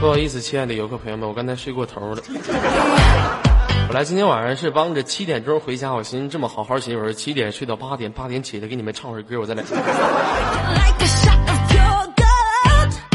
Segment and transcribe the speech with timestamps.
[0.00, 2.22] 不好意思，亲爱的游客朋友们，我刚才睡过头了。
[3.88, 9.64] 我来今天晚上是帮着七点钟回家，我寻思这么好好媳妇儿，七点睡到八点，八点起来给你们唱会儿歌，我再来。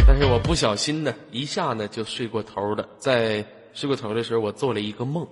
[0.07, 2.85] 但是我不小心呢，一下呢就睡过头了。
[2.97, 5.27] 在睡过头的时候，我做了一个梦，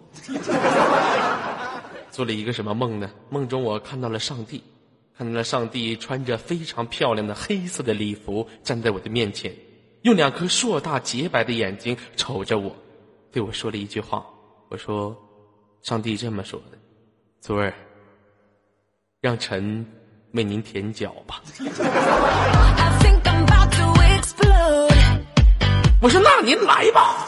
[2.17, 3.11] 做了一个什么梦呢？
[3.29, 4.63] 梦中我看到了上帝，
[5.15, 9.53] 看到了上帝穿着非常漂亮的黑色的礼服站在我的面前。
[10.01, 12.75] 用两颗硕大洁白的眼睛瞅着我，
[13.31, 14.25] 对我说了一句话。
[14.69, 15.15] 我说
[15.85, 16.77] ：“上帝这么说的，
[17.39, 17.71] 昨儿
[19.21, 19.85] 让臣
[20.31, 21.43] 为您舔脚吧。”
[26.01, 27.27] 我说：“那您来吧。”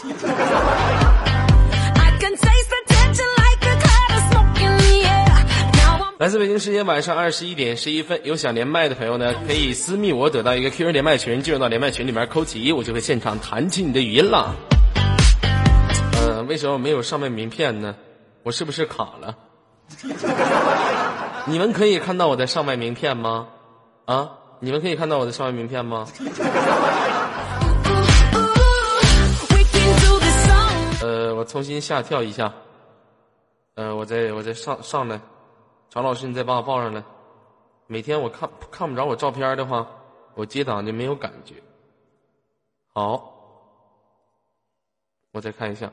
[6.20, 14.54] 来自北京时间晚上二十一点十一分，有想连麦的朋友呢，可以私密我，得到一个 QQ 连麦群，进入到连麦群里面扣起一，我就会现场弹起你的语音了。
[16.18, 17.96] 呃，为什么没有上麦名片呢？
[18.44, 19.34] 我是不是卡了？
[21.48, 23.48] 你们可以看到我的上麦名片吗？
[24.04, 26.06] 啊，你们可以看到我的上麦名片吗？
[31.02, 32.52] 呃，我重新下跳一下。
[33.76, 35.18] 呃，我再我再上上来。
[35.92, 37.04] 常老师，你再把我抱上来。
[37.88, 39.88] 每天我看看不着我照片的话，
[40.36, 41.56] 我接档就没有感觉。
[42.94, 43.34] 好，
[45.32, 45.90] 我再看一下。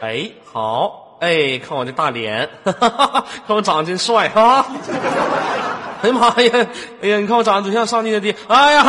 [0.00, 4.66] 哎，好，哎，看我这大脸， 看我长得真帅哈！
[6.02, 6.66] 哎呀妈呀，
[7.02, 8.34] 哎呀，你看我长得多像上帝的爹！
[8.48, 8.84] 哎呀！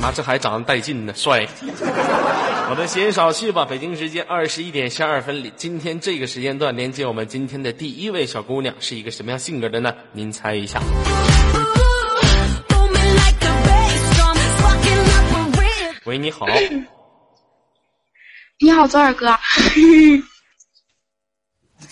[0.00, 1.46] 妈，这还长得带劲呢，帅！
[2.70, 3.64] 我的闲少叙吧。
[3.64, 9.94] 北京时间二十一点十二分，今天这个时间段连接我们今天的第一位小姑娘是一个什么样性格的呢？
[10.12, 10.80] 您猜一下。
[16.04, 16.46] 喂，你好。
[18.60, 19.36] 你好，左耳哥。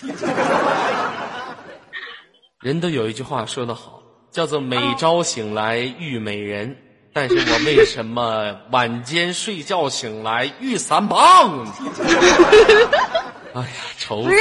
[2.60, 6.74] 人都有一句话说得好，叫做“每朝醒来遇美人”。
[7.12, 11.66] 但是我为什么 晚间睡觉醒来遇三胖？
[13.54, 13.68] 哎呀，
[13.98, 14.22] 愁！
[14.22, 14.36] 不是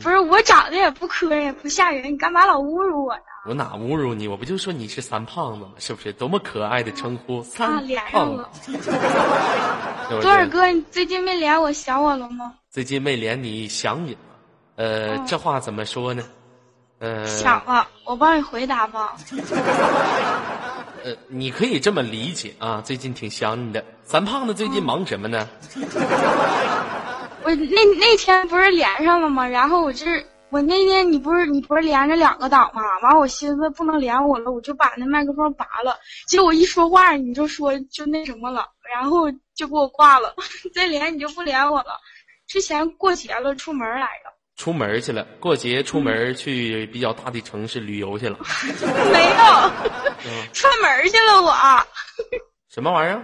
[0.00, 3.20] 不是，我长得也不磕碜，不吓人，你干嘛老侮辱我呀？
[3.44, 4.28] 我哪侮辱你？
[4.28, 5.70] 我不就说你是三胖子吗？
[5.78, 6.12] 是不是？
[6.12, 7.42] 多么可爱的称呼！
[7.42, 8.70] 三胖子。
[10.20, 12.54] 多尔哥，你最近没连我，想我了吗？
[12.70, 14.18] 最近没连你，想你了。
[14.76, 16.22] 呃，这话怎么说呢？
[17.00, 19.16] 呃，想了，我帮你回答吧。
[21.04, 23.84] 呃，你可以这么理解啊，最近挺想你的。
[24.04, 25.48] 咱胖子最近忙什么呢？
[27.44, 29.46] 我那那天不是连上了吗？
[29.46, 32.82] 然后我就是我那天你不是你不是连着两个档吗？
[33.02, 35.96] 完我寻思不能连我了，我就把那麦克风拔了。
[36.28, 40.34] 结果我一说话你就说就那什么了，然后就给我挂了。
[40.74, 41.98] 再连你就不连我了。
[42.46, 44.31] 之前过节了，出门来着。
[44.62, 48.38] 出门去了，过节出门去比较大的城市旅游去了。
[49.12, 49.34] 没有，
[50.52, 51.52] 串门去了我。
[52.72, 53.20] 什么玩意儿？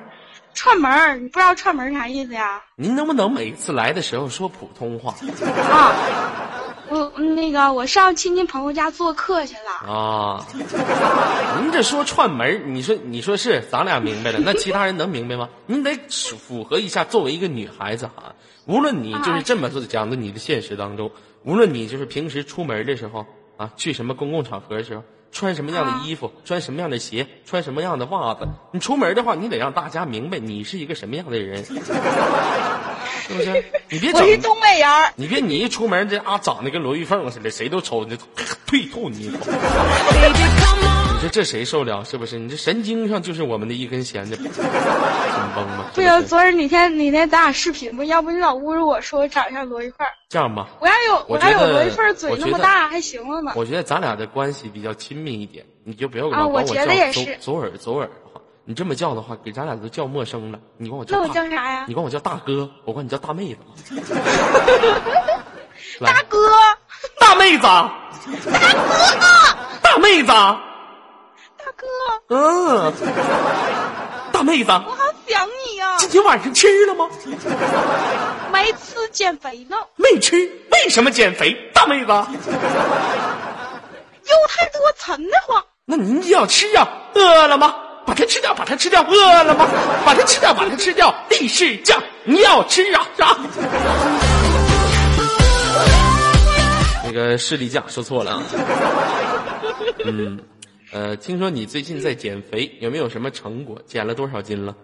[0.53, 2.60] 串门你不知道串门啥意思呀？
[2.75, 5.15] 您能不能每次来的时候说普通话？
[5.71, 5.94] 啊，
[6.88, 9.88] 我那个我上亲戚朋友家做客去了。
[9.88, 10.44] 啊，
[11.60, 15.49] 您这说串门你说你说是，咱俩明白了，那其他人能明白吗？
[15.66, 15.97] 您得
[16.37, 18.34] 符合一下，作为一个女孩子哈。
[18.66, 21.10] 无论你就是这么说讲的，你的现实当中，
[21.44, 23.26] 无论你就是平时出门的时候
[23.56, 31.75] 啊，去什么公共场合的时候，穿什么样的衣服，穿什么样的鞋，穿什么样的袜子，你出门的话，你得让大家明白你是一个什么样的人，是
[33.34, 33.65] 不是？
[33.91, 34.88] 你别整，我是东北人。
[35.16, 38.16] 你别你一出门这啊长得跟罗玉凤似的，谁都瞅你，
[38.66, 39.31] 退吐你。
[41.19, 42.05] 你说这谁受了？
[42.05, 42.38] 是不是？
[42.38, 45.87] 你这神经上就是我们的一根弦，这紧绷吗？
[45.93, 50.06] 不行，昨儿哪天哪天咱俩视频吧，要不你老侮辱我说我长得像罗玉凤。
[50.29, 53.50] 这样吧，我要有我要有罗一凤嘴那么大还行了呢。
[53.56, 57.37] 我觉得咱俩的关系比较亲密一点，你就不要啊，我觉得也是。
[57.41, 58.09] 左耳左耳，
[58.64, 60.61] 你这么叫的话，给咱俩都叫陌生了。
[60.76, 61.85] 你管我叫那我叫啥呀？
[61.88, 63.61] 你管我叫大哥，我管你叫大妹子。
[65.99, 66.38] 大哥，
[67.19, 67.91] 大妹子，大
[68.53, 68.61] 哥，
[69.82, 70.32] 大妹子。
[71.78, 71.86] 哥，
[72.34, 72.92] 嗯，
[74.32, 75.96] 大妹子，我好想你呀！
[75.98, 77.08] 今天晚上吃了吗？
[78.52, 79.76] 没吃，减肥呢。
[79.94, 80.36] 没吃，
[80.72, 81.56] 为什么减肥？
[81.72, 82.19] 大妹子，油
[84.48, 85.62] 太多，沉得慌。
[85.84, 86.86] 那您就要吃呀！
[87.14, 87.76] 饿了吗？
[88.04, 89.69] 把它吃掉，把它吃掉，饿了吗？
[90.04, 93.38] 把它吃掉，把它吃掉，力士酱你要吃啊啊！
[97.04, 98.42] 那个士力架说错了啊。
[100.04, 100.38] 嗯，
[100.90, 103.82] 呃，听说你最近在减肥，有没有什么成果？
[103.85, 104.75] 减了多少斤了？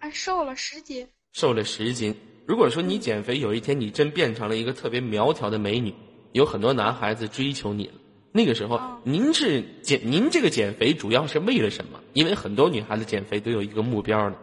[0.00, 1.08] 啊，瘦了十斤。
[1.32, 2.14] 瘦了十斤。
[2.46, 5.94] 如果说你减肥，有一天你真变成了一个特别苗条的美女，
[6.32, 7.94] 有很多男孩子追求你了。
[8.32, 12.02] 那个时候，您是减您这个减肥主要是为了什么？
[12.12, 14.36] 因为很多女孩子减肥都有一个目标呢。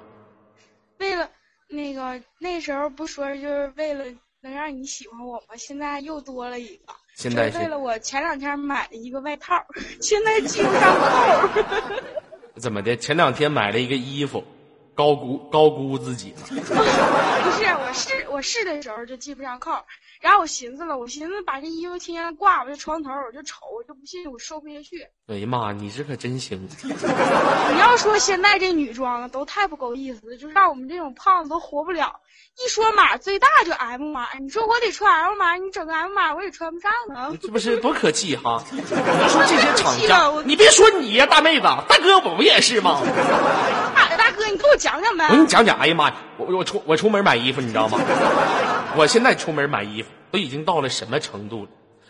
[0.98, 1.30] 为了
[1.68, 4.06] 那个那时候不说就是为了
[4.42, 5.56] 能让你喜欢我吗？
[5.58, 6.94] 现在又多了一个。
[7.16, 9.64] 现在是为了我前两天买了一个外套，
[10.02, 11.64] 现在系不上扣。
[12.58, 12.96] 怎么的？
[12.98, 14.44] 前两天买了一个衣服，
[14.96, 16.42] 高估高估自己了。
[16.50, 19.72] 不是，我试我试的时候就系不上扣，
[20.22, 25.08] 然后我寻思了，我寻思把这衣服天天挂我这床头，我就瞅，我就不信我收不下去。
[25.28, 26.68] 哎呀妈，你这可真行！
[26.84, 32.14] 你要说现在这女装都太不够意思，就是让我们这种胖子都活不了。
[32.64, 37.32] 一说码最大就 M 码，你说我得穿 L 码，你整个 M 码我也穿不上啊。
[37.42, 38.64] 这不是多可气哈！
[38.72, 43.02] 你说这些厂家，你别说你呀，大妹子，大哥我不也是吗？
[44.34, 45.28] 哥，你给我讲讲呗。
[45.30, 48.00] 我给你讲讲，哎呀妈呀，我我出我出门买衣服，你知道吗？
[48.96, 51.70] 我现在出门买衣服都已经到了什么程度了？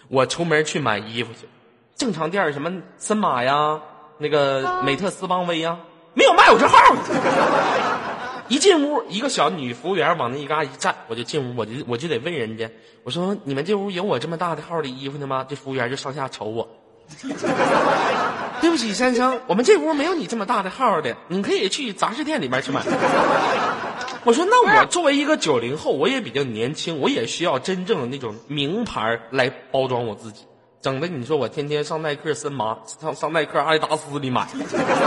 [0.09, 1.47] 我出门去买衣服去，
[1.95, 3.79] 正常店什么森马呀，
[4.17, 5.77] 那个美特斯邦威呀，
[6.13, 6.77] 没有卖我这号。
[8.49, 12.69] 一进屋，一个小女服务员往那一嘎一站，我就进屋，我就我就得问人家，
[13.03, 15.45] 我说你们这屋有我这么大的号的衣服呢吗？
[15.47, 16.67] 这服务员就上下瞅我。
[18.62, 22.81] 对不起，先生，我们这屋没有你这么大的号的，你可以去杂志店里面去买。
[24.24, 30.45] 我说，那我作为一个九零后，我也比较年轻，我也需要真正的那种名牌来包装我自己。
[30.81, 34.48] 整的，你说我天天上耐克、森马，上上耐克、阿迪达斯里买，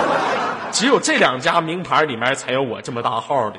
[0.72, 3.58] 只有这两家名牌里面才有我这么大号的。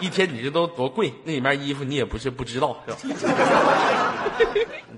[0.00, 1.12] 一天你这都多贵？
[1.24, 3.16] 那里面衣服你也不是不知道，是吧？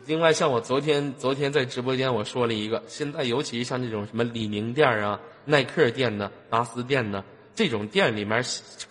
[0.07, 7.25] 另外，像我昨天昨天在直播间我说了一个，现在尤其像这种什么李宁店啊、耐克店呢、达斯店呢，
[7.57, 8.41] 这种店里面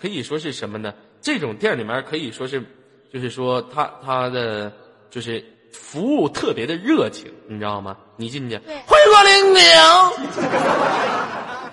[0.01, 0.93] 可以说是什么呢？
[1.21, 2.61] 这种店里面可以说是，
[3.13, 4.69] 就是说他他的
[5.09, 5.41] 就是
[5.71, 7.95] 服务特别的热情，你知道吗？
[8.17, 9.63] 你进去，欢迎光临李宁，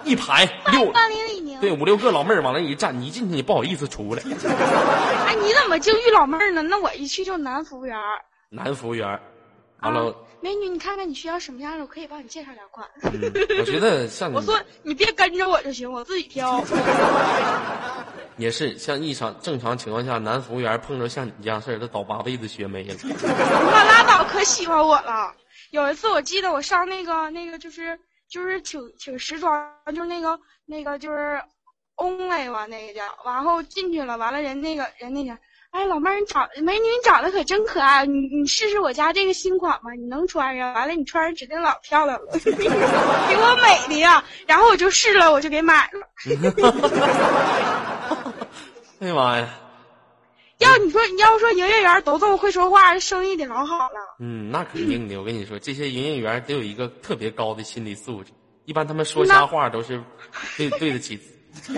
[0.05, 4.23] 一排六光临李宁，对五六个老妹儿往那一站，你一进去你不好意思出来。
[5.27, 6.63] 哎，你怎么就遇老妹儿呢？
[6.63, 7.99] 那我一去就男服务员。
[8.55, 9.19] 男服务员，
[9.83, 12.89] 完了，美女，你看看你需要什么样的，我可以帮你介绍两款。
[13.59, 16.65] 我觉得像你， 我说你别跟着我就行，我自己挑。
[18.39, 22.95] 也是像异常正常情况下，男服务员碰着像你这样事儿，他倒八辈子血没了。
[23.03, 25.35] 我拉倒，可喜欢我了。
[25.71, 31.43] 有一次我记得我上那个那个就是就是挺挺时装，就是那个那个就是
[31.97, 35.37] only 吧那个叫，完后进去了，完了人那个人那个。
[35.73, 38.05] 哎，老妹儿，你长美女，你长得可真可爱。
[38.05, 39.91] 你你试试我家这个新款吧？
[39.99, 40.75] 你能穿上？
[40.75, 44.23] 完了，你穿上指定老漂亮了， 给我美的呀！
[44.47, 46.07] 然后我就试了，我就给买了。
[49.01, 49.49] 哎呀妈呀！
[50.59, 53.95] 要你说，你要说营业员都这么会说话，生意得老好了。
[54.21, 55.17] 嗯，那肯定的。
[55.17, 58.31] 我跟你说，这些营业员得有一个特别高的心理素质，
[58.67, 60.05] 一般他们说瞎话都是
[60.59, 61.19] 对对得起。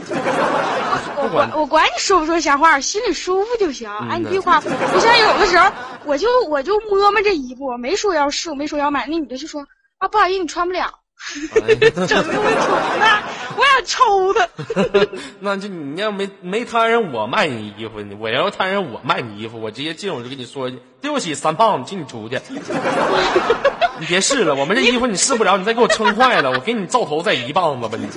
[1.16, 3.90] 我管我管你说不说瞎话，心里舒服就行。
[4.11, 4.69] 哎，你别夸，不
[5.00, 5.71] 像有的时候，
[6.04, 9.66] 我就我就摸摸这衣服，没说要试，我没说要买，那女的就说
[9.99, 11.00] 啊，不好意思，你穿不了。
[11.25, 12.45] 整的我
[13.00, 13.23] 的，
[13.57, 14.49] 我想抽他。
[15.40, 22.40] 那就你要没没摊上我卖你衣服呢，我要摊上我卖你衣服，我直接进我就跟你说，对不起，三胖子，请你出去。
[24.00, 28.09] 你别试了，我们这衣服你试不了，你再给我撑坏了，我给你照头再一棒子吧你。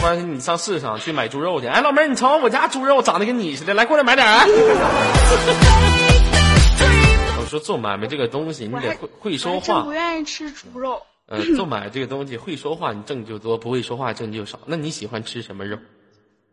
[0.00, 1.66] 要不然你上市场去买猪肉去。
[1.66, 4.46] 哎，老妹儿，你瞅我家猪肉长得跟你似的，来过来买点儿。
[7.38, 9.82] 我说做买卖这个东西，你得会会说话。
[9.82, 11.02] 不愿意吃猪肉。
[11.26, 14.58] 呃，做买卖这个东西，会说话你挣就多，不会说话挣就少。
[14.64, 15.76] 那你喜欢吃什么肉？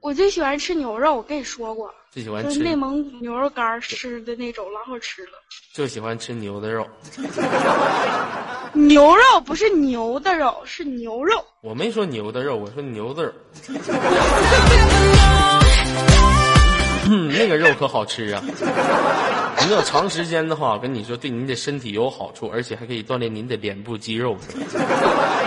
[0.01, 1.95] 我最喜欢吃牛肉，我跟你说过。
[2.17, 5.33] 最喜欢吃内蒙古牛肉干吃的那种，老好吃了。
[5.71, 6.83] 就喜欢吃牛的肉。
[8.73, 11.45] 牛肉不是牛的肉，是牛肉。
[11.61, 13.35] 我没说牛的肉，我说牛字儿。
[17.07, 18.41] 嗯，那个肉可好吃啊！
[19.61, 24.35] 您要长时间的话，我跟你说，对您的身体有好处，而且还可以锻炼您的脸部肌肉。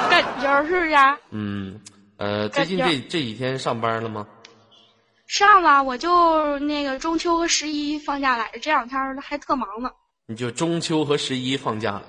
[0.09, 0.95] 感觉是不是？
[1.31, 1.81] 嗯，
[2.17, 4.25] 呃，最近这这几天上班了吗？
[5.31, 9.89] 上了，我就那个中秋和十一放假来着，这两天还特忙呢。
[10.27, 12.03] 你就中秋和十一放假了。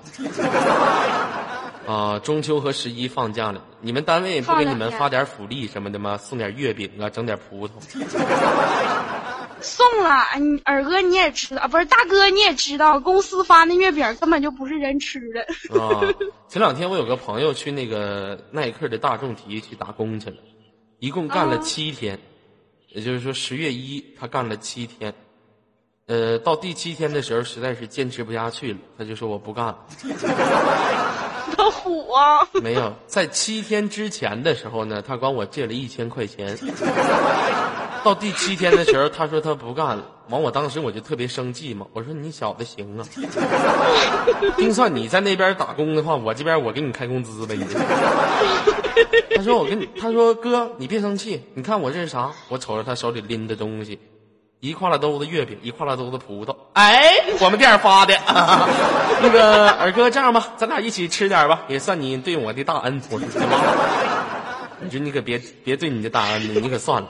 [1.86, 6.18] 啊，中秋和十一放假了，你们单位不给你们发点福利什么的吗？
[6.18, 7.74] 送点月饼啊，整点葡萄。
[9.62, 15.80] 送了，你二哥你也知道，啊不是大哥你也知道，公司发那月饼根本就不是人吃的。
[15.80, 16.12] 啊，
[16.50, 20.38] 前两天我有个朋友去那个耐克的大众体育去打工去了，
[20.98, 22.18] 一共干了啊七天，
[22.94, 25.14] 也就是说十月一他干了七天，
[26.06, 29.78] 呃，到第七天的时候实在是坚持不下去了，他就说我不干了。
[31.56, 32.46] 他虎啊！
[32.62, 36.56] 没有，在七天之前的时候呢，他管我借了一千块钱。
[38.04, 43.06] 到第七天的时候，他说他不干了，完我当时我就特别生气嘛，我说你小子行啊，
[44.58, 47.64] 就算你在那边打工的话，我这边我给你开工资呗你。
[49.42, 52.30] 他说我跟你，他说哥你别生气，你看我这是啥？
[52.48, 53.98] 我瞅着他手里拎的东西，
[54.60, 56.54] 一挎拉兜子月饼，一挎拉兜子葡萄。
[56.74, 58.16] 哎，我们店发的。
[59.20, 63.02] 那个二哥，这样吧，咱俩一起吃点吧，也算你对我的大恩。
[63.10, 63.58] 我说拉倒
[64.80, 67.08] 你说你可别别对你的大恩，你可算了。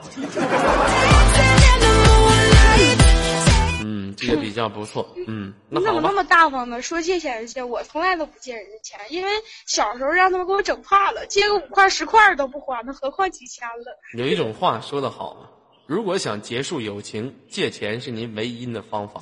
[4.23, 5.07] 嗯，这个比较不错。
[5.27, 5.53] 嗯。
[5.69, 6.81] 你怎么那么大方呢？
[6.81, 9.31] 说借钱就借，我从来都不借人家钱，因为
[9.65, 13.99] 小时候让他们给我整怕了，借个五块十块都不还，那何况几千了。
[14.17, 15.49] 有一种话说得好啊，
[15.87, 19.21] 如果想结束友情，借钱是您唯一的方法。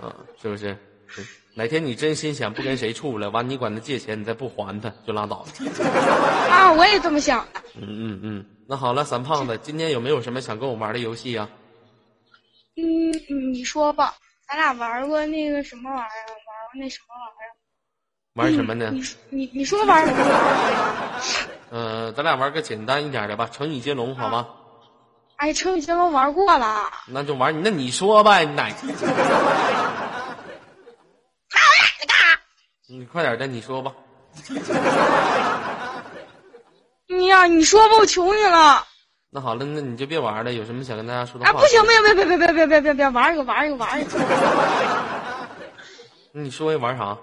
[0.00, 0.76] 啊，是不是？
[1.54, 5.48] 哪天你真心想不跟谁处了，完你管他借钱，你再不还他，就拉倒了。
[6.50, 7.60] 啊，我也这么想的。
[7.74, 11.50] 嗯嗯嗯，那好了，三胖子，今天有没有什么想跟我玩的游戏啊？
[12.76, 13.12] 嗯，
[13.52, 14.14] 你说吧，
[14.48, 16.28] 咱俩玩过那个什么玩意儿？
[16.30, 17.52] 玩过那什么玩意儿？
[18.34, 18.90] 玩什么呢？
[18.90, 21.20] 你你你说玩什么玩意儿？
[21.70, 24.48] 呃，咱俩玩个简单一点的吧，成语接龙好吗？
[25.36, 26.90] 哎，成语接龙玩过了。
[27.06, 28.72] 那就玩，那你说吧，你奶。
[32.88, 33.92] 你快点的，你说吧。
[37.08, 38.86] 你呀，你说吧，我求你了。
[39.34, 40.52] 那好了，那你就别玩了。
[40.52, 41.52] 有什么想跟大家说的话？
[41.52, 44.18] 啊，不行，没有，别别别别别别别别玩一个，玩一个，玩一个。
[46.32, 47.16] 你说一玩啥？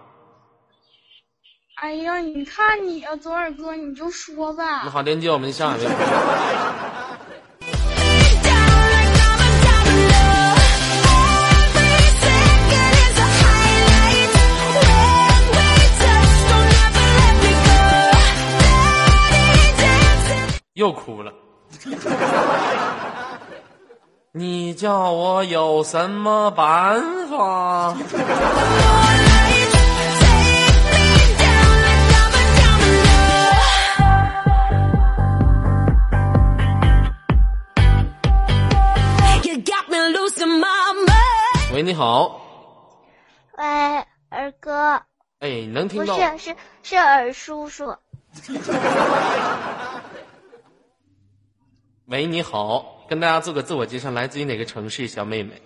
[1.75, 4.81] 哎呀，你看你啊，左耳哥，你就说吧。
[4.85, 5.87] 那好，连接我们下一位。
[20.73, 21.31] 又哭了。
[24.31, 27.95] 你叫我有什么办法？
[41.71, 42.41] 喂，你好。
[43.57, 43.63] 喂，
[44.29, 45.01] 二哥，
[45.39, 46.17] 哎，能听不到？
[46.17, 47.95] 是是是尔叔叔，
[52.09, 55.07] 喂，你好，跟大家做个自我介绍，来自于哪个城市？
[55.07, 55.61] 小妹妹，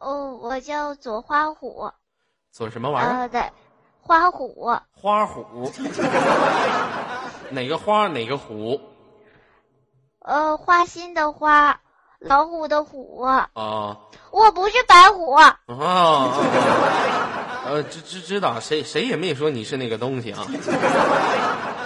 [0.00, 1.90] 哦，我叫左花虎，
[2.50, 3.12] 左什么玩意儿？
[3.18, 3.42] 呃，对，
[4.00, 5.70] 花虎，花虎。
[7.52, 8.08] 哪个花？
[8.08, 8.80] 哪个虎？
[10.20, 11.78] 呃，花心的花，
[12.20, 13.50] 老虎的虎，啊
[14.30, 15.76] 我不是白虎，啊啊！
[15.76, 16.38] 啊
[17.68, 20.46] 呃，知知知道，谁谁也没说你是那个东西啊。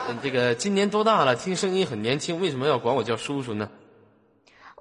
[0.09, 1.37] 呃这个今年多大了？
[1.37, 3.69] 听声音很年轻，为什么要管我叫叔叔呢？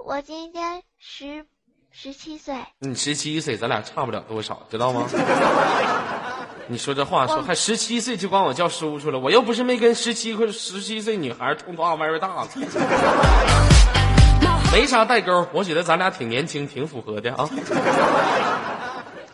[0.03, 1.45] 我今年十
[1.91, 5.07] 十七岁，你十七岁，咱俩差不了多少，知道吗？
[6.67, 12.47] 你说这话说还十七岁就管我叫叔叔了，我又不是没跟十七或者十七岁女孩通话玩玩大了，
[14.71, 15.45] 没啥代沟。
[15.53, 17.47] 我觉得咱俩挺年轻，挺符合的啊。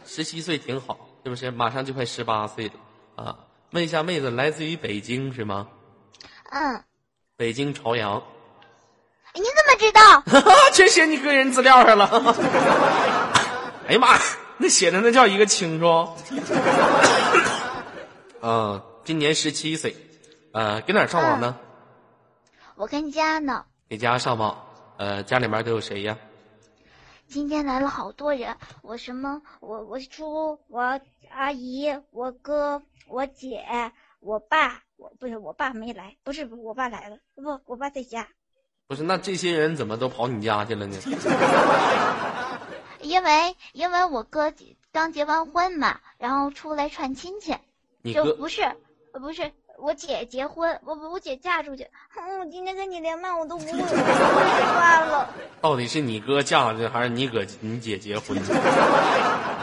[0.06, 1.52] 十七岁挺好，是不是？
[1.52, 2.74] 马上就快十八岁了
[3.24, 3.38] 啊！
[3.72, 5.68] 问一下妹子，来自于北京是吗？
[6.50, 6.84] 嗯，
[7.36, 8.22] 北京朝阳，
[9.34, 10.24] 你怎么知道？
[10.74, 12.08] 全写你个人资料上了。
[13.88, 14.22] 哎呀妈呀，
[14.58, 16.16] 那写的那叫一个清楚哦。
[18.42, 19.96] 啊， 今年十七岁，
[20.54, 21.56] 呃，搁哪儿上网呢？
[22.76, 24.58] 我跟家呢，给家上网，
[24.98, 26.18] 呃，家里面都有谁呀？
[27.28, 31.00] 今天来了好多人，我什么，我我叔，我
[31.30, 33.66] 阿姨，我哥，我姐，
[34.20, 38.28] 我爸，我不是我爸没来，不是不我爸来了，不，我爸在家，
[38.88, 40.98] 不是，那这些人怎么都跑你家去了呢？
[43.02, 44.52] 因为因为我哥
[44.92, 47.56] 刚结完婚嘛，然后出来串亲戚，
[48.02, 48.64] 你哥就不是
[49.14, 55.30] 呃不是我姐结婚，我我姐嫁出去，嗯，我今天跟你连麦我都不会不会说话了，
[55.62, 58.36] 到底是你哥嫁出去还是你哥你姐结婚？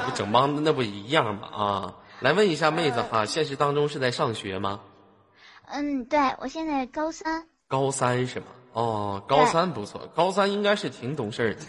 [0.04, 1.48] 不整帮那不一样吗？
[1.52, 4.80] 啊，来问一下妹子哈，现实当中是在上学吗？
[5.66, 7.46] 嗯，对，我现在高三。
[7.68, 8.46] 高三是吗？
[8.72, 11.60] 哦，高三不错，高三应该是挺懂事儿的，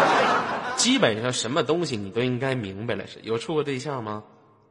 [0.76, 3.06] 基本上什么东西你都应该明白了。
[3.06, 4.24] 是有处过对象吗？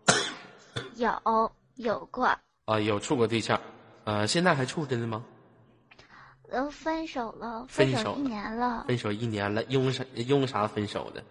[0.96, 2.36] 有有过。
[2.66, 3.60] 啊，有处过对象，
[4.04, 5.24] 呃，现在还处着呢吗？
[6.50, 8.86] 呃，分手了，分手手一年了。
[8.88, 10.04] 分手一年了，因为啥？
[10.14, 11.24] 因为啥分手的？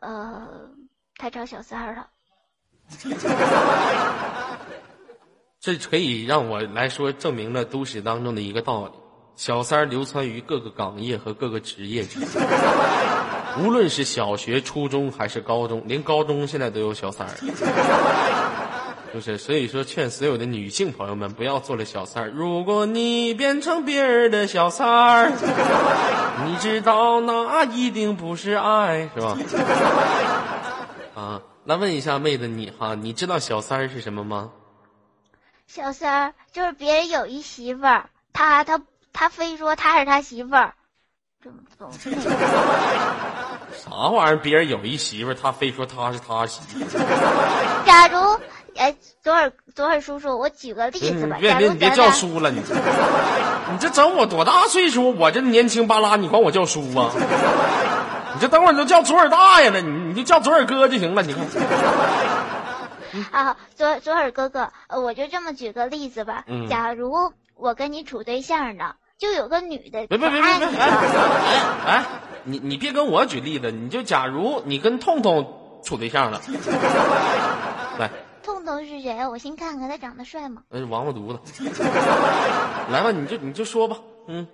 [0.00, 0.70] 呃，
[1.16, 2.08] 他找小三儿了。
[5.60, 8.92] 这可以让我来说证明了都市当中的一个道理：
[9.34, 12.28] 小三儿流传于各个岗业和各个职业之间。
[13.58, 17.32] 无论是小学、初中还是高中，连高中现在都有小三儿。
[19.14, 22.28] 就是所以说，劝所有的女性朋友们不要做了小三儿。
[22.28, 25.32] 如果你变成别人的小三儿，
[26.44, 29.38] 你知道那一定不是爱，是吧？
[31.16, 34.50] 啊，那问一下妹子你哈，你知道小三儿是什么吗？
[35.66, 38.80] 小三儿就是别人有一媳妇儿，他他
[39.12, 40.74] 他非说他是他媳妇儿？
[43.76, 44.36] 啥玩意儿？
[44.36, 47.82] 别人有一媳妇儿，他非说他是他媳妇儿。
[47.84, 48.38] 假如
[48.76, 51.36] 哎，左耳左耳叔叔，我举个例子吧。
[51.40, 52.60] 别别别叫叔了，你
[53.72, 55.16] 你这整我多大岁数？
[55.18, 57.10] 我这年轻巴拉，你管我叫叔啊？
[58.36, 61.22] 你就等会儿你就叫左耳大爷了，你你就叫左耳哥就行了。
[61.22, 61.46] 你看。
[63.32, 66.44] 啊，左左耳哥哥，我就这么举个例子吧。
[66.46, 66.68] 嗯。
[66.68, 70.66] 假如我跟你处对象呢，就有个女的，别别别别别！
[70.78, 70.90] 哎
[71.86, 72.04] 哎，
[72.44, 76.42] 你你别跟我举例子，你就假如你跟痛痛处对象了，
[77.98, 78.10] 来。
[78.42, 79.26] 痛痛是谁？
[79.26, 80.60] 我先看看他长得帅吗？
[80.68, 81.40] 那是王八犊子。
[82.92, 83.96] 来吧，你就你就说吧。
[84.28, 84.46] 嗯。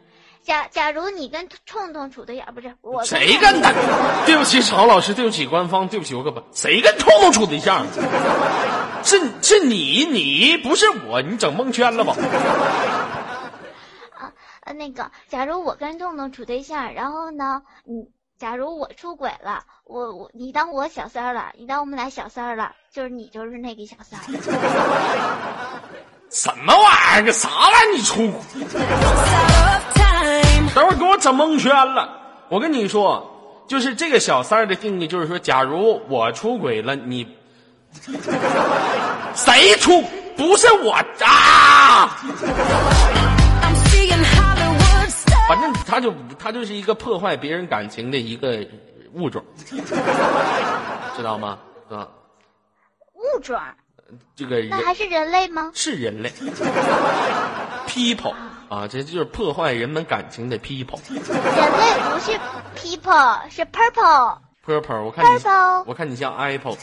[0.45, 3.05] 假假如你跟冲冲处对象，不是我。
[3.05, 3.73] 谁跟他？
[4.27, 6.43] 对不起，曹老师，对不起，官方，对不起，我可不。
[6.53, 7.87] 谁跟冲冲处对象？
[9.05, 12.17] 是是你，你不是我，你整蒙圈了吧？
[14.19, 24.21] 啊呃，那个，假如我跟冲冲处对象，然后呢，你假如我出轨了，我我你当我小三了，你当我们俩小三了，就是你就是那个小三。
[26.31, 27.33] 什么玩意儿？
[27.33, 27.93] 啥玩意儿？
[27.95, 28.33] 你出？
[30.75, 32.09] 等会儿给我整蒙圈了！
[32.49, 37.27] 我跟你说，就是这个小三儿的定义，就是说，假如我出轨了，你
[39.35, 40.03] 谁出？
[40.35, 42.17] 不是我啊！
[45.47, 48.67] 反正他就他就是一个破坏别人感情的一个
[49.13, 49.45] 物种，
[51.17, 51.59] 知道吗？
[51.91, 52.09] 啊？
[53.15, 53.55] 物种？
[54.37, 55.71] 这个那还是人类吗？
[55.75, 56.31] 是人类，
[57.89, 58.35] people。
[58.69, 60.99] 啊，这就是破坏人们感情的 people。
[61.11, 62.33] 人类不是
[62.75, 64.39] people，是 purple。
[64.65, 65.29] purple，我看你，
[65.87, 66.75] 我看你像 apple。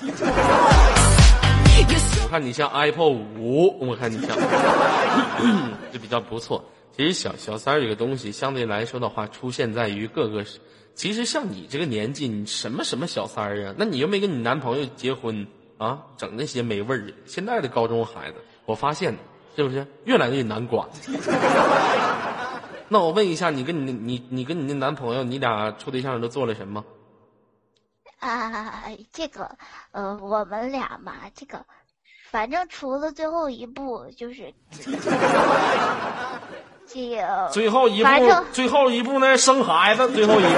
[2.22, 4.38] 我看你像 apple 五，我看你像，
[5.92, 6.64] 就比较不错。
[6.96, 10.46] 其实小小三儿这个东西，相对来说的话，出现在于各个。
[10.94, 13.74] 其实像你这个年纪，你什么什么小三儿啊？
[13.78, 15.48] 那你又没跟你男朋友结婚
[15.80, 16.00] 啊？
[16.16, 17.14] 整那些没味儿的。
[17.26, 19.18] 现在的高中孩子，我发现。
[19.56, 20.88] 是不是越来越难管？
[22.88, 26.82] 那我问一下，你跟你你你跟你那男朋友，你俩处对象都做了什么？
[28.20, 29.50] 啊，这个
[29.92, 31.66] 呃，我们俩嘛，这个
[32.32, 34.54] 反正除了最后一步，就是
[36.88, 38.10] 这个 最后一步，
[38.54, 40.50] 最后一步呢，生孩子，最后一步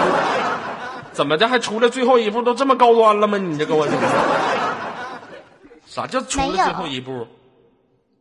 [1.12, 3.40] 怎么的还出来最后一步都这么高端了吗？
[3.40, 4.08] 你这给我整的，
[5.92, 7.28] 啥叫出了最后一步？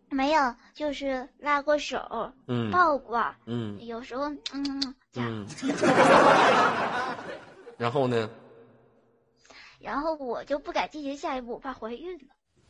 [0.09, 5.46] 没有，就是拉过手，嗯，抱过，嗯，有时候，嗯，嗯，
[7.78, 8.28] 然后呢？
[9.78, 12.24] 然后我就不敢进行下一步，我怕怀孕了。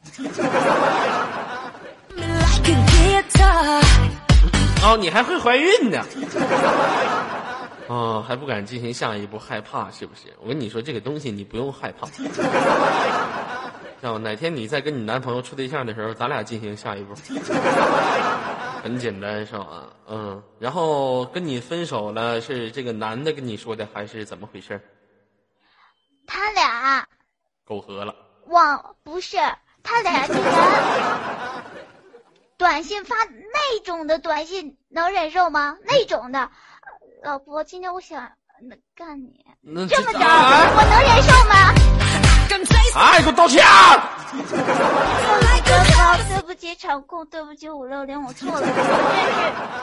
[4.84, 6.04] 哦，你还会怀孕呢？
[7.88, 10.24] 哦，还不敢进行下一步，害怕是不是？
[10.42, 12.06] 我跟你说，这个东西你不用害怕。
[14.22, 17.14] 哪天你再跟你男朋友处对象的时候，咱俩进行下一步，
[18.82, 19.88] 很简单是吧？
[20.08, 24.80] 嗯，然后跟你分手了，是这个男的跟你说的，还是怎么回事？
[26.26, 27.06] 他俩
[27.64, 28.14] 苟合了。
[28.46, 29.36] 忘不是，
[29.82, 31.64] 他俩竟然
[32.58, 35.76] 短信发那种的短信，能忍受吗？
[35.84, 36.50] 那种的，
[37.22, 38.32] 老婆，今天我想
[38.94, 39.44] 干你，
[39.88, 41.99] 这么着，我能忍受吗？
[42.94, 43.64] 哎，给我道歉！
[46.28, 48.66] 对不起，场控，对不起，五六零，我错了，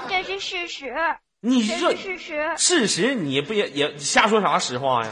[0.10, 0.94] 这是这是事实。
[1.40, 2.52] 你是事实。
[2.58, 5.12] 事实，你不也也瞎说啥实话呀？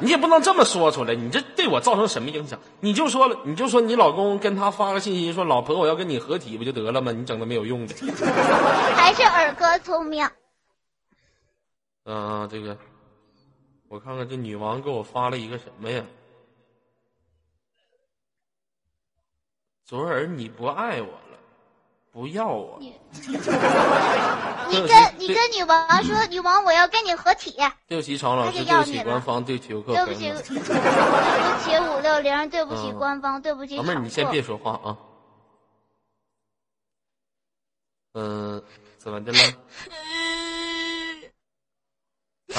[0.00, 2.58] 你也不能这么说出来，你这对我造成什么影响？
[2.80, 7.12] 你就说了，你就说你老公跟他发个信息说老婆我要跟你合体不就得了吗？
[7.12, 7.94] 你整的没有用的。
[8.96, 10.28] 还是尔哥聪明。
[12.06, 12.76] 嗯、这个
[13.94, 16.04] 我看看这女王给我发了一个什么呀？
[19.84, 21.38] 昨儿你不爱我了，
[22.10, 22.76] 不要我。
[22.80, 22.98] 你
[24.82, 27.54] 跟你跟女王说，女王我要跟你合体。
[27.86, 30.32] 对不起，常老师，对不起官方，对不起游客对不起。
[30.32, 30.42] 对不
[31.62, 34.98] 起五六零，对不起嗯官方，对不起老妹儿，你先别说话啊。
[38.14, 38.60] 嗯、
[38.98, 39.38] 怎么的了？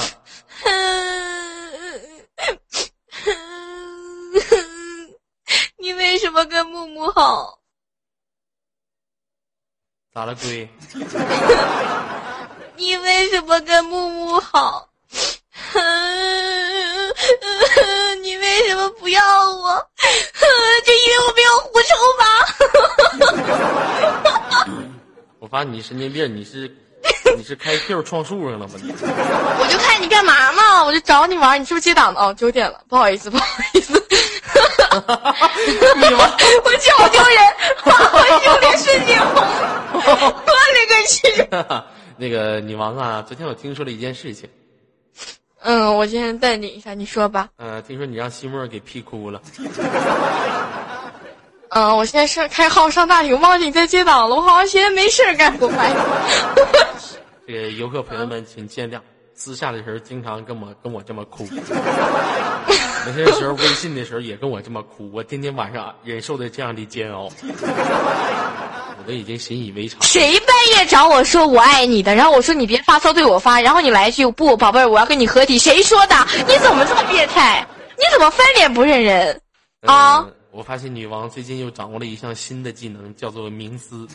[5.78, 7.58] 你为什么跟木木好？
[10.12, 10.68] 咋了，龟？
[12.76, 14.86] 你为什么跟木木好？
[18.20, 19.88] 你为什么不要我？
[20.84, 22.24] 就因为我没有狐臭吗？
[25.38, 26.70] 我发现你神经病，你是
[27.34, 28.74] 你是开 Q 撞树上了吗？
[28.82, 32.20] 你我就看你干嘛呢，我就找你玩，你是不是接档的？
[32.20, 33.94] 哦，九点了，不好意思，不好意思。
[35.96, 36.24] 你妈！
[36.64, 37.38] 我去，好丢人！
[37.84, 37.90] 我
[38.42, 39.12] 丢脸是你
[39.92, 41.20] 我勒个去！
[42.18, 44.48] 那个女王啊，昨天我听说了一件事情，
[45.62, 47.48] 嗯，我先带你一下，你说吧。
[47.56, 49.40] 呃，听说你让西莫给 P 哭了。
[51.70, 55.96] 嗯，我现在是开号上大学，忘记你在接档了，我好像现在没事儿干，我发现。
[57.46, 58.98] 这个游客朋友们，请见谅。
[59.38, 61.46] 私下的时候经常跟我跟我这么哭，
[63.06, 70.00] 有些时候微信的时候也跟我这么哭，我天天晚上忍受的这样的煎熬，我都已经习以为常。
[70.02, 72.14] 谁半夜找我说我爱你的？
[72.14, 75.58] 然后我说你别发骚对我发，然后你来一句不，宝贝儿，我要跟你合体。
[75.58, 76.16] 谁说的？
[76.48, 77.66] 你怎么这么变态？
[77.98, 79.38] 你怎么翻脸不认人？
[79.82, 84.08] 啊嗯我发现女王最近又掌握了一项新的技能，叫做冥思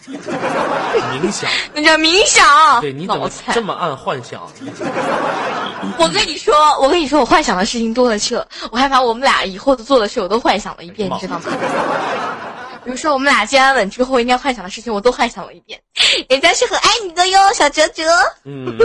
[1.13, 1.47] 冥想。
[1.75, 2.81] 那叫冥想。
[2.81, 4.41] 对，你怎么这么爱幻想？
[5.99, 11.45] 我跟你说，我跟你说，我幻想的事情多了去了，我还把我们俩以后的做的事我都幻想了一遍，你知道吗？
[12.83, 15.79] 比如说我们俩接完吻之后应该幻想的事情，我都幻想了一遍。
[16.27, 18.03] 人家是很爱你的哟，小哲哲。
[18.45, 18.75] 嗯，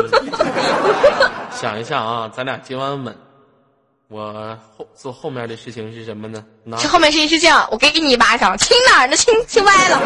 [1.50, 3.16] 想一下啊，咱俩接完吻，
[4.08, 6.44] 我后做后面的事情是什么呢？
[6.62, 9.16] 拿这后面事情是这样，我给你一巴掌，亲哪儿呢？
[9.16, 10.00] 亲亲歪了。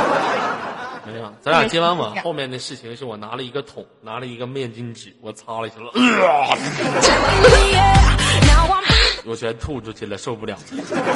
[1.07, 5.91] 没有，咱俩接完吻后面的事情是我拿了一个桶，拿了一个面巾纸，我擦了一下了，
[9.27, 10.57] 我全吐出去了，受不了。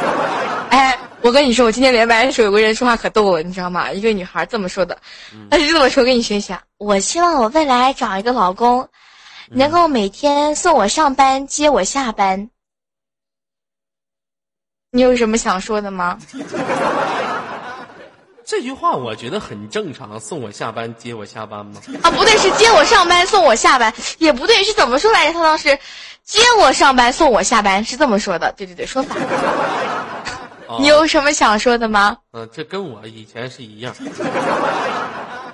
[0.71, 3.93] 哎，我跟你说，我今天连麦的时候，有个人说话可逗了，你知道吗？
[3.93, 4.99] 一个女孩这么说的，
[5.51, 6.61] 她是这么说，跟你学一下。
[6.79, 8.89] 我希望我未来找一个老公，
[9.51, 12.51] 能够每天送我上班，接我下班。
[14.95, 16.17] 你有什么想说的吗？
[18.47, 21.81] 这句话我觉得很正常，送我下班，接我下班吗？
[22.01, 25.33] 啊，不对，是接我上班，送我下班，也不对，是怎么说来着？
[25.33, 25.77] 他当时
[26.23, 28.55] 接我上班，送我下班，是这么说的。
[28.57, 29.27] 对对对，说反了。
[30.69, 32.17] 啊 你有什么想说的吗？
[32.33, 33.93] 嗯，这跟我以前是一样。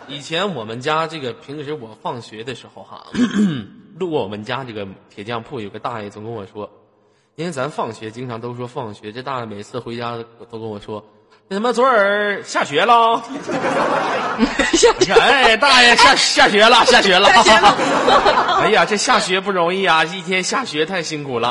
[0.07, 3.07] 以前我们家这个平时我放学的时候哈，
[3.98, 6.68] 路过我们家这个铁匠铺，有个大爷总跟我说，
[7.40, 10.14] 因为咱放学经常都说放学，这大爷每次回家
[10.50, 11.03] 都跟我说，
[11.48, 13.16] 那什么昨儿下学了。
[15.18, 17.29] 哎，大爷下下学了，下学了。
[18.61, 21.50] 哎呀，这下学不容易啊，一天下学太辛苦了。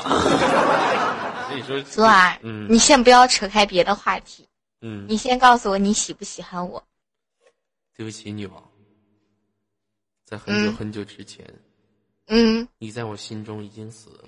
[1.50, 4.48] 所以说， 左儿，嗯你先不要扯开别的话题，
[4.82, 6.84] 嗯，你先告诉我你喜不喜欢我。
[7.98, 8.64] 对不起，女王，
[10.24, 11.44] 在很久嗯很久之前，
[12.28, 14.20] 嗯，你在我心中已经死了。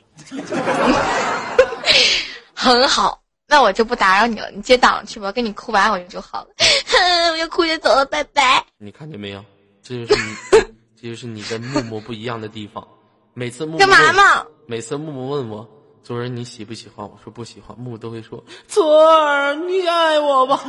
[2.61, 6.47] 很好，那我就不打扰你了，你接档去吧，跟你哭完我就就好了。
[7.31, 8.63] 我要哭着走了，拜拜。
[8.77, 9.43] 你看见没有？
[9.81, 10.35] 这就是你，
[11.01, 12.87] 这就是你跟木木不一样的地方。
[13.33, 14.45] 每次木木干嘛问嘛？
[14.67, 15.67] 每次木木问我，
[16.03, 17.17] 昨儿你喜不喜欢我？
[17.23, 20.61] 说不喜欢，木木都会说昨儿你爱我吧。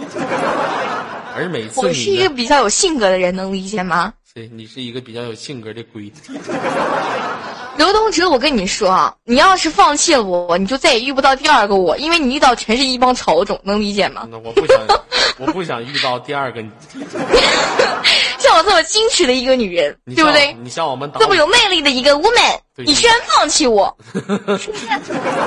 [1.36, 4.14] 而每次我是，一个比较有性格的人，能理解吗？
[4.34, 6.10] 对你是一个比较有性格的龟。
[7.76, 14.26] 刘东哲，我跟你说啊，你要是放弃了我，你就再也遇不到第二个我，因为你遇到全是一帮草种，能理解吗？
[14.30, 14.78] 那我不想，
[15.38, 16.70] 我不想遇到第二个你。
[18.42, 20.54] 像我这么矜持的一个女人，对不对？
[20.62, 24.70] 你像我们这么有魅力的一个 woman，你居然放弃我，是不是？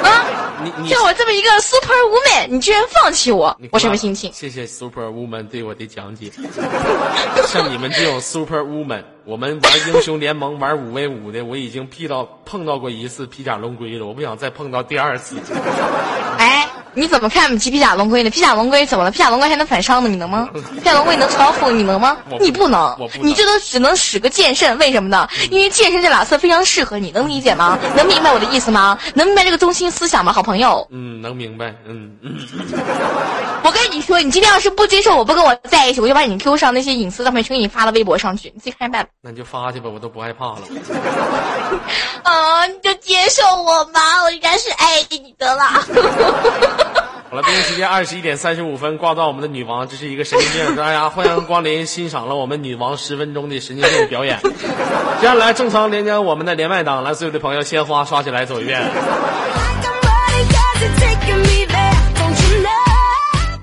[0.04, 0.26] 啊，
[0.64, 4.32] 你你像我这么一个 super woman，你居然放弃我，我什么心情？
[4.34, 6.32] 谢谢 Super Woman 对我的讲解。
[7.48, 15.36] 像你们这种 Super Woman，我们玩英雄联盟玩五 v 五的，我已经劈到碰到过一次披甲龙龟了，我不想再碰到第二次。
[16.38, 16.65] 哎，
[16.96, 18.30] 你怎么看不起皮甲龙龟呢？
[18.30, 19.12] 皮甲龙龟怎么了？
[19.12, 20.50] 皮甲龙龟还能反伤呢，你能吗？
[20.54, 22.18] 皮甲龙龟能嘲讽你能吗？
[22.30, 25.28] 不你不能你最多只能使个剑圣，为什么呢？
[25.52, 27.78] 因为剑圣这俩字非常适合你，能理解吗？
[27.96, 28.98] 能明白我的意思吗？
[29.14, 30.88] 能明白这个中心思想吗，好朋友？
[30.92, 31.76] 嗯，能明白。
[31.86, 32.36] 嗯嗯，
[33.64, 39.10] 我跟你说，你今天要是不接受我不跟我在一起，我就把你 Q 上那些隐私照片全给你发到微博上去，你自己看着办吧。
[39.22, 40.60] 那你就发去吧，我都不害怕了。
[42.24, 45.84] 啊，你就接受我吧，我应该是爱你的啦。
[47.36, 50.74] 好了，北京时间二十一点三十五分，挂断我们的女王，这是一个神经病。
[50.78, 54.40] 大家欢迎光临，欣赏了我们女王十分钟的神经病表演。
[55.20, 58.82] 接下来正常连接我们的连麦档，来，所有的朋友鲜花刷起来，走一遍。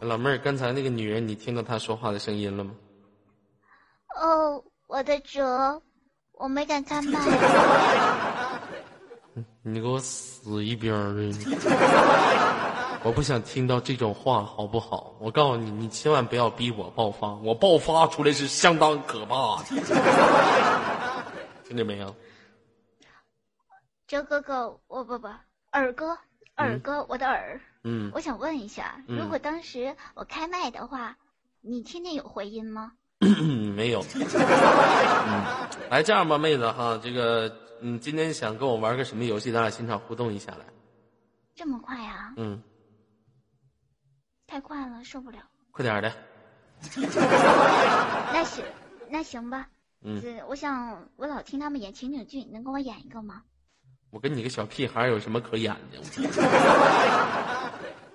[0.02, 2.72] 老妹儿，刚才那个女人，你听到她说话的声音了吗？
[4.20, 5.80] 哦，我的折，
[6.32, 7.18] 我没敢开麦。
[9.62, 11.48] 你给我死一边儿去！
[13.04, 15.14] 我不想听到这种话，好不好？
[15.18, 19.64] 我告诉你，你千万不要逼我爆发，我爆发出来是相当可怕的。
[21.66, 22.14] 听见没有？
[24.06, 25.26] 哲哥哥，我不不，
[25.72, 26.16] 耳哥，
[26.56, 27.60] 耳哥，我的耳。
[27.84, 31.16] 嗯，我想问一下，嗯如果当时我开麦的话，
[31.60, 32.92] 你听见有回音吗？
[33.20, 34.04] 嗯， 没有。
[34.14, 35.44] 嗯，
[35.90, 39.50] 来这样吧，妹子哈，这个，嗯，今天想跟我玩个什么游戏？
[39.50, 40.58] 咱俩现场互动一下来。
[41.54, 42.34] 这么快啊？
[42.36, 42.62] 嗯，
[44.52, 45.38] 太快了，受不了。
[45.70, 46.12] 快点儿的。
[48.34, 48.62] 那行，
[49.08, 49.66] 那行吧。
[50.04, 53.40] 嗯我想，我老听他们演情景剧，你能给我演一个吗？
[54.10, 55.98] 我跟你个小屁孩有什么可演的？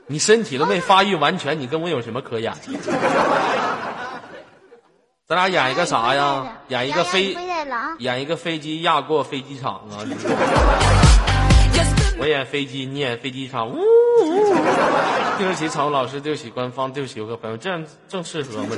[0.05, 2.59] 你身体都没发育完全，你跟我有什么可演的？
[5.25, 6.59] 咱俩演一个啥呀？
[6.67, 7.35] 演一个飞。
[7.97, 10.05] 演一个飞机压过飞机场啊！
[12.19, 14.53] 我演飞机，你演飞机场，呜呜！
[15.37, 18.69] 对不起，场务老师，对不起官方，对不起有个朋友，这样正适合吗？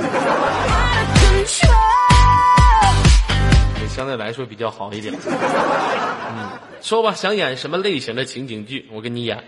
[3.81, 5.13] 也 相对来说比较好一点。
[5.13, 6.49] 嗯，
[6.81, 8.89] 说吧，想演什么类型的情景剧？
[8.91, 9.41] 我给你演。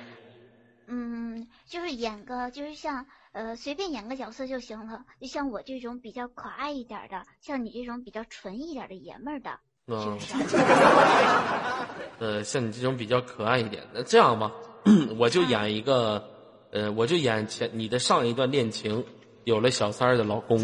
[0.87, 5.01] 嗯，就是演个，就是像呃，随便演个角色就行了。
[5.19, 9.51] 就像我这种比较可爱一点的，像你这种比较纯一点的爷们儿的，
[9.87, 10.17] 是嗯？
[12.19, 14.51] 呃，像你这种比较可爱一点的，这样吧，
[15.19, 16.23] 我就演一个，
[16.71, 19.05] 呃，我就演前你的上一段恋情
[19.43, 20.57] 有了小三儿的老公，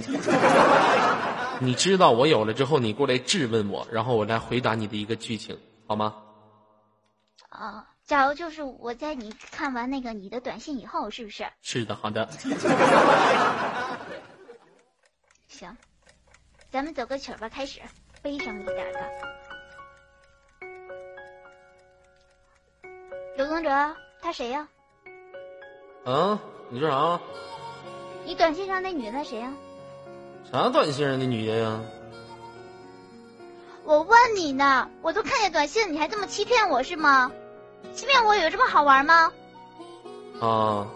[1.60, 6.15] 你知道我有了之后，你过来质问我，然后我来回答你的一个剧情，好吗？
[7.50, 11.46] 啊、假如就是我在你看完那个你的短信以后，是不是？
[11.62, 12.30] 是的，好的。
[15.48, 15.76] 行，
[16.70, 17.82] 咱们走个曲儿吧，开始
[18.22, 19.00] 悲伤一点的。
[23.36, 23.70] 刘宗哲，
[24.22, 24.70] 他谁呀、啊，
[26.70, 27.20] 你说啥？
[28.24, 29.52] 你短信上那女的谁呀、
[30.50, 31.82] 啥短信上的女的呀？
[33.84, 37.30] 我问你呢，我都看见短信了，你还这么欺骗我是吗？
[37.93, 39.34] 欺骗我有这么好玩吗？
[40.39, 40.88] 啊，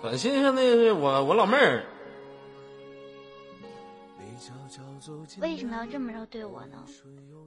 [0.00, 1.84] 短信上那是我我老妹儿，
[5.40, 6.78] 为什么要这么着对我呢？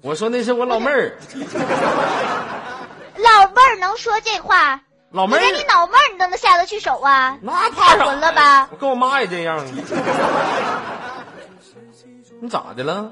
[0.03, 1.17] 我说那是我老妹儿，
[3.17, 4.83] 老妹儿能说这话？
[5.11, 7.37] 老妹儿你连你老妹儿你都能下得去手啊？
[7.41, 7.97] 那怕啥？
[7.97, 8.67] 太混了吧？
[8.71, 9.65] 我跟我妈也这样。
[12.41, 13.11] 你咋的了？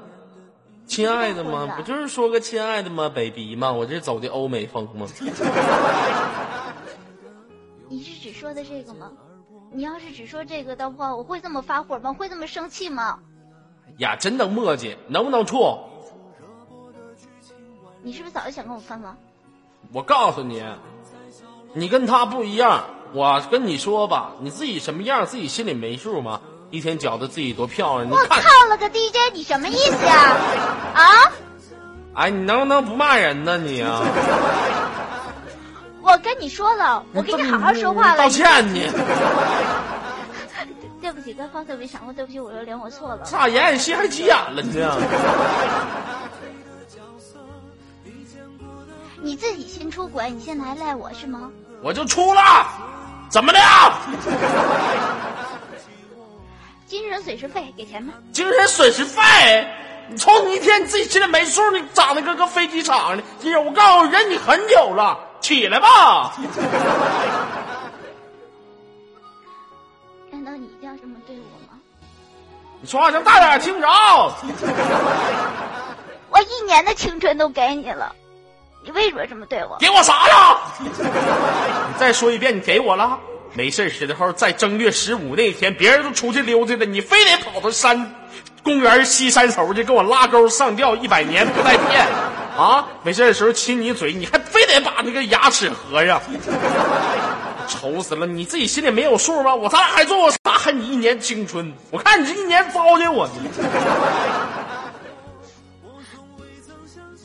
[0.86, 1.66] 亲爱的吗？
[1.76, 3.72] 不就是说个亲爱的吗？baby 吗？
[3.72, 5.06] 我这走的欧美风吗？
[7.88, 9.10] 你是只说的这个吗？
[9.72, 12.12] 你要是只说这个的话，我会这么发火吗？
[12.12, 13.18] 会这么生气吗？
[13.98, 15.78] 呀，真能磨叽，能不能处？
[18.02, 19.16] 你是不是早就想跟我分了？
[19.92, 20.62] 我告诉你，
[21.76, 22.84] 你跟他不一样。
[23.12, 26.40] 我跟你说吧，你自己什么样，自己心里没数吗？
[26.70, 30.36] 一天觉得自己多漂亮，你我，靠了个 DJ，你什么意思呀？
[30.94, 31.04] 啊！
[32.14, 34.02] 哎，你能不能不骂人呢你啊？
[36.02, 38.18] 我跟你说了，我跟你好好说话了。
[38.18, 38.90] 道歉你，
[41.00, 43.18] 对不起，官方，对不起，场控，对不起，我又连我错了。
[43.18, 44.96] 咋演演戏还急眼了呢？
[49.22, 51.50] 你自己先出轨，你现在还赖我是吗？
[51.82, 52.66] 我就出了，
[53.28, 53.58] 怎么的？
[56.86, 58.14] 精神损失费给钱吗？
[58.32, 59.22] 精神损失费？
[60.08, 63.22] 你瞅你一天你自己心里没数，你长得跟个飞机场的。
[63.40, 66.32] 今儿我告诉我忍你很久了，起来吧。
[70.30, 71.78] 难道你一定要这么对我吗？
[72.80, 74.32] 你说话声大点，听不着。
[76.30, 78.14] 我一年的青春都给你了，
[78.86, 79.76] 你为什么这么对我？
[79.80, 80.60] 给我啥了？
[80.78, 80.88] 你
[81.98, 83.18] 再说一遍，你给我了？
[83.52, 88.14] 没事时候，在正月十五那天，别人都出去溜达了，你非得跑到山
[88.62, 92.06] 公园西山头去给我拉钩上吊一百年不带骗
[92.56, 92.86] 啊！
[93.02, 96.22] 没事的时候亲你嘴，你还非得把那个牙齿合上，
[97.66, 98.24] 愁死了！
[98.24, 99.52] 你自己心里没有数吗？
[99.52, 101.74] 我咱俩还做过啥恨你一年青春？
[101.90, 103.32] 我看你这一年糟践我呢。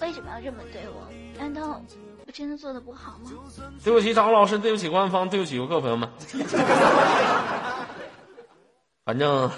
[0.01, 1.07] 为什么要这么对我？
[1.41, 1.81] 难道
[2.27, 3.31] 我真的做的不好吗？
[3.83, 6.07] 对不起，张老师，对不起，官方，对不起，游客朋友们。
[9.03, 9.49] 反正，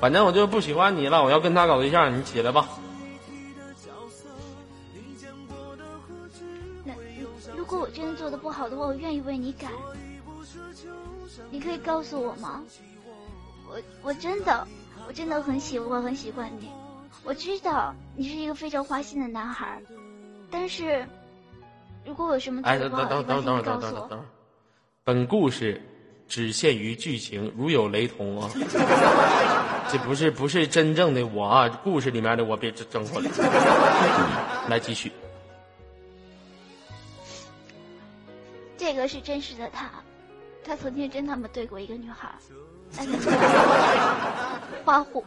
[0.00, 2.66] 反正我就不喜欢你了，我要跟他搞对象，你起来吧。
[6.82, 6.94] 那
[7.54, 9.68] 如果我真的做的不好的话，我愿意为你改。
[11.50, 12.62] 你可以告诉我吗？
[13.68, 14.66] 我我真的
[15.06, 16.70] 我真的很喜欢很喜欢你。
[17.22, 19.80] 我知道你是一个非常花心的男孩，
[20.50, 21.06] 但是
[22.04, 23.92] 如果有什么做哎，等等等等等请你告诉我。
[23.92, 24.24] 等等等会儿，
[25.04, 25.80] 本故事
[26.26, 28.50] 只限于剧情，如有雷同啊，
[29.90, 33.30] 这不是不是真正的我啊，故事里面的我别整混了。
[34.68, 35.12] 来继续，
[38.78, 39.90] 这个是真实的他，
[40.64, 42.32] 他曾经真那么对过一个女孩，
[42.96, 45.24] 那个女孩花虎。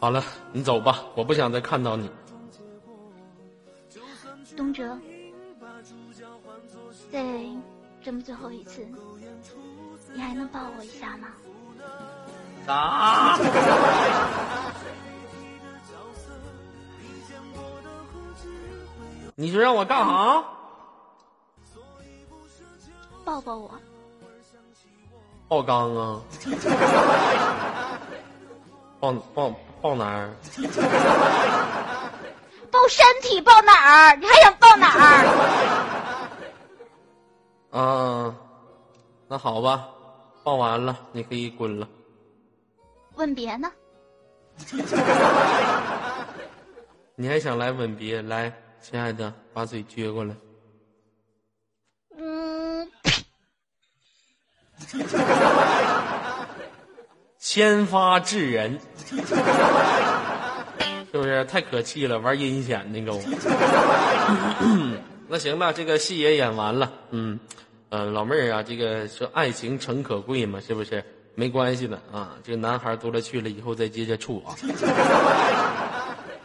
[0.00, 2.08] 好了，你走吧，我不想再看到你。
[4.56, 4.96] 东哲，
[7.12, 7.20] 在
[8.02, 8.86] 这么最后一次，
[10.14, 11.28] 你还能抱我一下吗？
[12.66, 13.38] 啊？
[19.34, 20.44] 你说让我干啥？
[23.24, 23.70] 抱抱我，
[25.48, 26.20] 抱缸啊！
[29.00, 30.34] 爆爆爆哪儿？
[32.70, 34.16] 抱身体，抱哪儿？
[34.16, 35.24] 你还想抱哪儿？
[37.78, 38.34] 啊，
[39.28, 39.88] 那好吧，
[40.42, 41.88] 抱完了，你可以滚了。
[43.14, 43.70] 吻别呢？
[47.14, 48.20] 你还想来吻别？
[48.22, 50.34] 来，亲爱的，把嘴撅过来。
[52.16, 52.90] 嗯，
[57.38, 59.14] 先发制人，是
[61.12, 62.18] 不是太可气了？
[62.18, 63.18] 玩阴险的给我。
[65.28, 66.90] 那行吧，这个戏也演完了。
[67.10, 67.38] 嗯，
[67.90, 71.04] 呃，老妹儿啊，这个说爱情诚可贵嘛，是不是？
[71.36, 74.56] 没关系的啊，这个男孩多了去了，以后再接着处啊。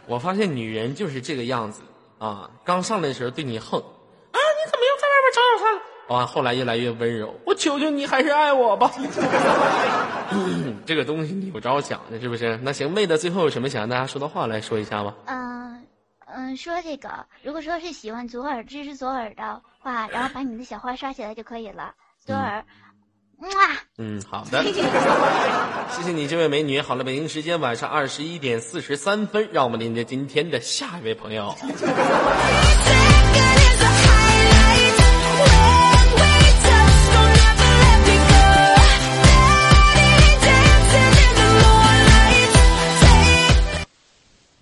[0.06, 1.82] 我发现女人就是这个样子
[2.18, 5.80] 啊，刚上来的时候对你横啊，你怎么又在外边找小三了？
[6.08, 8.92] 完、后来越来越温柔，我求求你还是爱我吧。
[10.86, 12.58] 这个东西你有着想的，是不是？
[12.62, 15.14] 那行，妹的，最后有什么想让大家说的话来说一下吧？
[15.26, 15.86] 嗯
[16.26, 21.94] 嗯，说这个，如果说是喜欢左耳支持左耳的话，然后把你的小花刷起来就可以了。
[22.24, 22.64] 左耳，
[23.38, 23.48] 哇，
[23.98, 24.64] 嗯，好的，
[25.92, 26.80] 谢谢你，这位美女。
[26.80, 31.54] 好了，北京时间晚上二十一点四十三分，让我们连接今天的下一位朋友。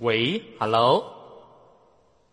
[0.02, 1.04] 喂，Hello，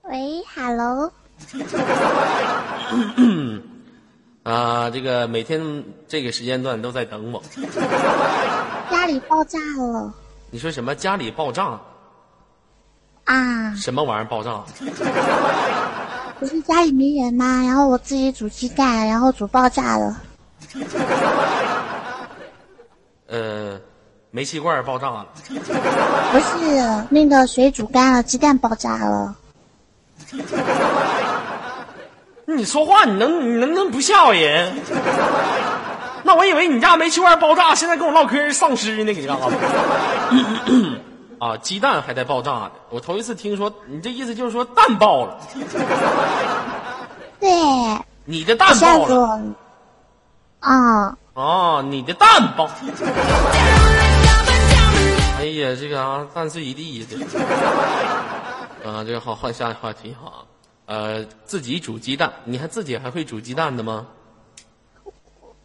[0.02, 1.12] 喂，Hello，
[4.42, 7.44] 啊，这个每天这个时间段都在等我。
[8.90, 10.12] 家里爆炸了
[10.50, 10.96] 你说什么？
[10.96, 11.80] 家里爆炸？
[13.26, 13.76] 啊！
[13.76, 14.64] 什么玩意儿爆炸？
[16.40, 17.62] 不是家里没人吗？
[17.64, 20.20] 然后我自己煮鸡蛋，然后煮爆炸了。
[23.28, 23.80] 呃，
[24.32, 25.26] 煤气罐爆炸了。
[26.32, 29.36] 不是那个水煮干了，鸡蛋爆炸了。
[32.46, 34.74] 你说话你能你能不能不吓人？
[36.24, 39.46] 那我以为你家煤气罐爆炸，现在跟我唠嗑丧尸呢，给干啥？
[41.40, 45.38] 啊，鸡蛋还带爆炸的，我头一次听说，你这意思就是说蛋爆了，
[47.40, 47.50] 对，
[48.26, 49.42] 你的蛋爆了
[50.60, 52.28] 啊，啊，你的蛋
[52.58, 52.70] 爆。
[55.40, 57.16] 哎呀，这个啊，蛋碎一地的。
[58.84, 60.46] 啊，这个好，换下话题哈。
[60.86, 64.06] 呃，自己煮鸡蛋，你还自己还会煮鸡蛋的吗？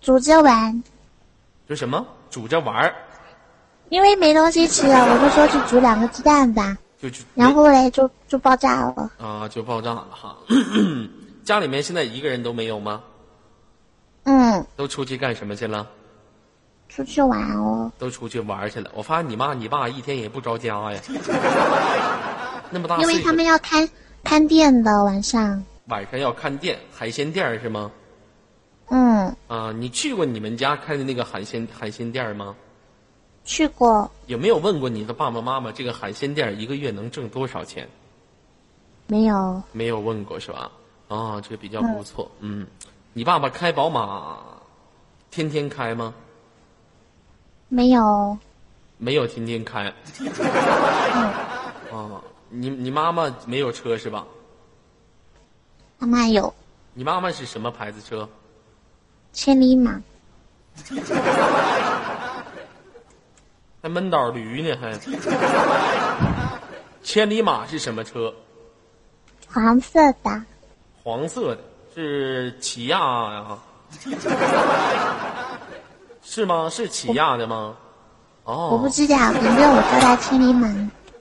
[0.00, 0.80] 煮着玩。
[1.68, 2.94] 就什么煮着玩儿
[3.88, 9.10] 因为没东西吃了，我就说去煮两个鸡蛋吧，就就然后嘞就就爆炸了。
[9.18, 10.36] 啊就爆炸了哈。
[11.42, 13.02] 家里面现在一个人都没有吗？
[14.22, 15.84] 嗯，都出去干什么去了？
[16.88, 17.90] 出去玩哦。
[17.98, 18.90] 都出去玩去了。
[18.94, 21.00] 我发现你妈你爸一天也不着家呀，
[22.70, 23.88] 那么大因为他们要看
[24.22, 25.64] 看店的晚上。
[25.88, 27.90] 晚上要看店，海鲜店是吗？
[28.88, 32.54] 嗯，啊，你去过你们家开的那个海鲜海鲜店吗？
[33.44, 37.88] 去过有没有问过你的爸爸妈妈，这个海鲜店一个月能挣多少钱？
[39.06, 39.62] 没有？
[39.72, 40.70] 没有问过是吧？
[41.08, 42.30] 啊，这个比较不错。
[42.40, 42.66] 嗯，
[43.12, 44.38] 你爸爸开宝马，
[45.30, 46.14] 天天开吗？
[47.74, 48.38] 没有？
[48.98, 49.92] 没有天天开。
[51.92, 54.24] 啊，你你妈妈没有车是吧？
[55.98, 56.54] 妈妈有
[56.92, 58.28] 你妈妈是什么牌子车？
[59.32, 60.00] 千里马，
[63.82, 64.96] 还闷倒驴呢还。
[67.02, 68.32] 千里马是什么车？
[69.52, 70.42] 黄色的。
[71.02, 71.60] 黄色的，
[71.92, 73.58] 是起亚呀？
[76.34, 76.68] 是吗？
[76.68, 77.76] 是起亚的吗？
[78.42, 80.68] 哦，我不知道，反正我叫他千里马。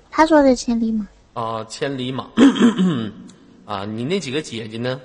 [0.09, 2.25] 他说的千里马，啊，千里马
[3.65, 3.85] 啊！
[3.85, 4.99] 你那几个姐姐呢？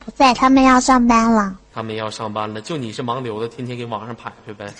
[0.00, 1.56] 不在，他们要上班了。
[1.72, 4.74] 他们要上班了，就你是盲流的，天天给网上拍拍呗。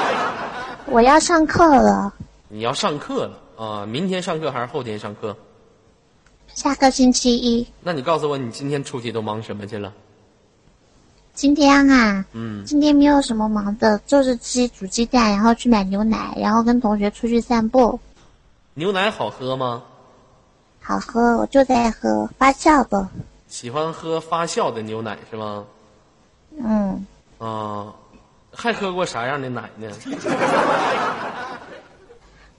[0.84, 2.12] 我要上课了，
[2.50, 3.86] 你要上课了啊？
[3.86, 5.34] 明天上课还是后天上课？
[6.48, 7.66] 下个星期一。
[7.80, 9.90] 那你告诉我，你今天出去都忙什么去了？
[11.40, 17.98] 今天啊，嗯，今天没有什么忙的，就是鸡煮鸡蛋，然后去买牛奶，然后跟同学出去散步，
[18.74, 19.82] 牛奶好喝吗？
[20.82, 23.08] 好喝，我就在喝发酵的。
[23.48, 25.64] 喜欢喝发酵的牛奶是吗？
[26.62, 27.06] 嗯，
[27.38, 27.86] 啊，
[28.52, 29.88] 还喝过啥样的奶呢？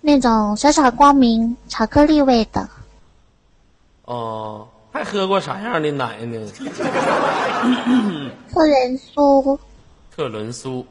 [0.01, 2.67] 那种小小光明巧克力味的。
[4.05, 6.52] 哦，还喝过啥样的奶呢？
[8.52, 9.60] 特仑苏，
[10.16, 10.86] 特仑苏，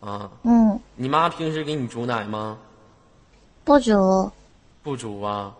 [0.00, 2.58] 啊，嗯，你妈平时给你煮奶吗？
[3.64, 4.30] 不煮，
[4.82, 5.54] 不煮啊。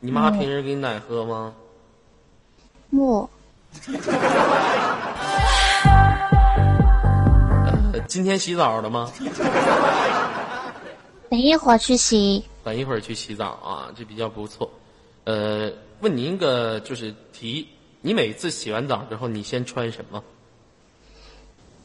[0.00, 1.54] 你妈平时给你奶喝吗？
[2.90, 3.30] 木，
[7.94, 9.10] 呃， 今天洗澡了吗？
[11.30, 12.44] 等一会儿去洗。
[12.62, 14.70] 等一会儿去洗澡啊，这比较不错。
[15.24, 17.68] 呃，问您一个就是题，
[18.00, 20.22] 你每次洗完澡之后，你先穿什么？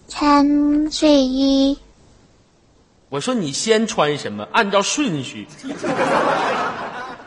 [0.07, 1.77] 穿睡衣，
[3.09, 4.47] 我说你先穿什么？
[4.51, 5.45] 按照顺序，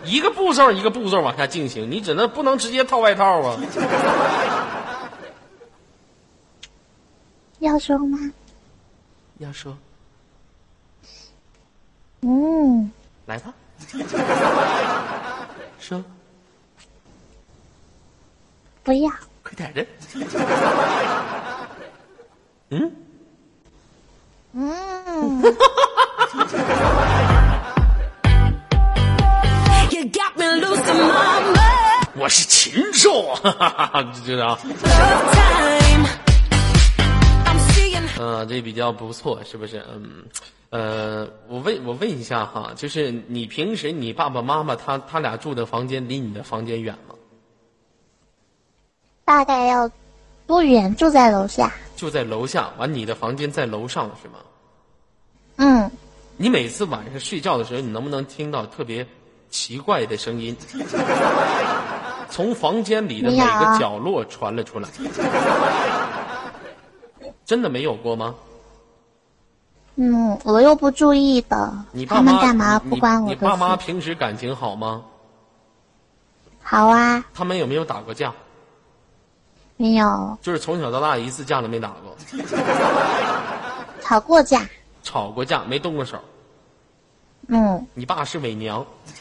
[0.05, 3.61] 一个步骤一个步骤往下进行，你只能不能直接套外套啊？
[7.59, 8.19] 要说吗？
[9.39, 9.77] 要说
[12.23, 12.91] 嗯，
[13.27, 13.55] 来吧，
[15.81, 16.03] 说。
[18.83, 19.11] 不要。
[19.43, 19.87] 快点的。
[22.71, 22.93] 嗯。
[24.53, 25.43] 嗯。
[32.17, 33.35] 我是禽兽，
[34.13, 34.59] 你知道。
[38.19, 39.83] 嗯、呃，这比较不错，是不是？
[39.95, 40.25] 嗯。
[40.71, 47.15] 呃，我问我问一下哈，就是你平时你爸爸妈妈他他俩住的房间离你的房间远吗？
[49.25, 49.91] 大概要
[50.47, 50.95] 多远？
[50.95, 51.73] 住在楼下。
[51.97, 54.39] 就在楼下，完你的房间在楼上是吗？
[55.57, 55.91] 嗯，
[56.37, 59.07] 你每次晚上睡觉的时候，你能不能听到特别
[59.51, 60.57] 奇怪的声音，
[62.31, 64.89] 从房间里的每个角落传了出来？
[67.45, 68.35] 真的没有过吗？
[70.03, 73.77] 嗯，我又不注意的你，爸妈他们干嘛你不关我的你爸妈？
[73.77, 75.05] 平时感情好吗？
[76.63, 78.33] 好啊，他们有没有打过架？
[79.77, 82.17] 没有就是从小到大一次架都没打过，
[84.01, 84.67] 吵过架。
[85.03, 86.19] 吵过架没动过手。
[87.49, 88.87] 嗯，你爸是伪娘，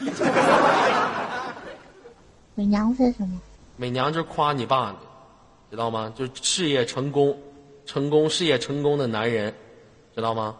[2.56, 3.38] 伪娘是什么？
[3.80, 4.96] 伪娘就是夸你爸的，
[5.70, 6.10] 知道吗？
[6.16, 7.36] 就是事业成功、
[7.84, 9.54] 成功事业成功的男人，
[10.14, 10.54] 知道吗？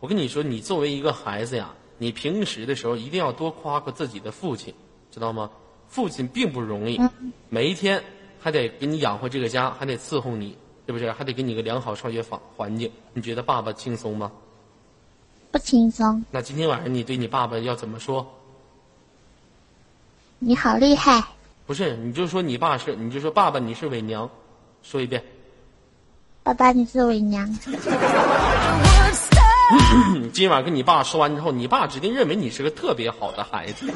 [0.00, 4.74] 我跟你说，你作为一个孩子呀，你平时的时候一定要多夸夸自己的父亲，
[5.12, 5.50] 知道吗？
[5.88, 7.00] 父亲并不容易，
[7.48, 8.02] 每一天
[8.40, 11.12] 还得给你养活这个家，还得伺候你，是不是？
[11.12, 12.90] 还得给你个良好上学环环境。
[13.12, 14.32] 你觉得爸爸轻松吗？
[15.50, 16.24] 不轻松。
[16.30, 18.26] 那今天晚上你对你爸爸要怎么说？
[20.38, 21.22] 你好厉害，
[21.66, 24.30] 不是，你就说你爸是，你就说爸爸你是伪娘，
[24.82, 25.22] 说一遍。
[26.42, 27.46] 爸爸你是伪娘。
[30.32, 33.86] 今晚跟你爸说完之后，你爸指定认为你是个特别好的孩子，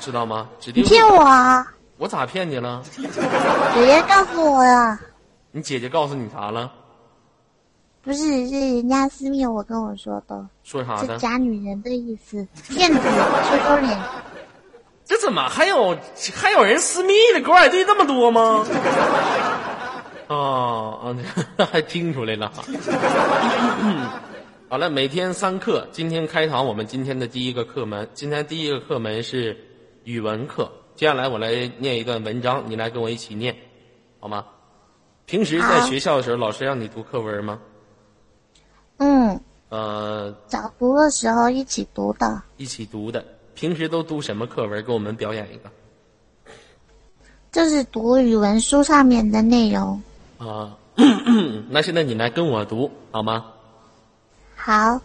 [0.00, 0.48] 知道吗？
[0.60, 1.66] 指定你骗我啊！
[1.98, 2.82] 我咋骗你了？
[2.94, 4.98] 姐姐告诉我呀，
[5.52, 6.70] 你姐姐告诉你啥了？
[8.02, 11.14] 不是是人家私密我跟我说的，说啥的？
[11.14, 13.98] 是假女人的意思，骗子，羞羞脸。
[15.04, 15.96] 这怎么还有
[16.34, 18.66] 还有人私密的狗仔队这么多吗？
[20.28, 21.16] 啊啊，
[21.70, 22.64] 还听出来了哈。
[24.68, 29.56] 好了，每天三课，今天开堂我们今天的第一个课门，今天第一个课门是
[30.04, 30.70] 语文课。
[30.96, 33.54] 接下来我来念一段文章，你来跟我一起念，
[34.18, 34.44] 好吗？
[35.26, 37.60] 平时在学校的时候，老师让你读课文吗？
[38.96, 43.24] 嗯，呃，早读的时候一起读的，一起读的。
[43.54, 44.84] 平时都读什么课文？
[44.84, 45.70] 给我们表演一个。
[47.52, 50.02] 就是读语文书上面的内容。
[50.38, 50.76] 啊，
[51.70, 53.46] 那现在你来跟我读好吗？
[54.54, 55.00] 好，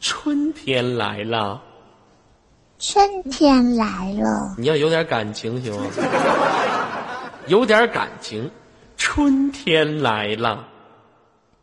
[0.00, 1.62] 春天来了，
[2.78, 5.86] 春天来了，你要有点感情行吗？
[7.48, 8.50] 有点感情。
[8.96, 10.66] 春天来了，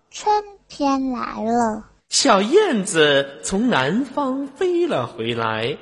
[0.09, 0.33] 春
[0.69, 5.77] 天来了，小燕子从南方飞了回来，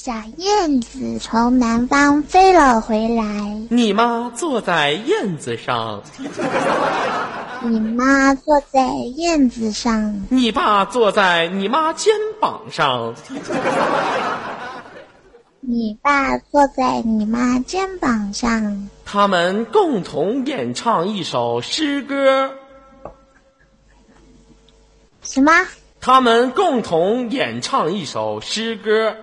[0.00, 3.24] 小燕子从南方飞了回来，
[3.68, 6.00] 你妈坐在燕子上，
[7.68, 8.80] 你妈坐在
[9.16, 13.12] 燕子上，你爸坐在你妈肩膀上，
[15.58, 22.52] 你爸坐在你妈肩膀上，他们共同演唱一首诗歌。
[25.22, 25.50] 什么？
[26.00, 29.16] 他们共同演唱一首诗歌，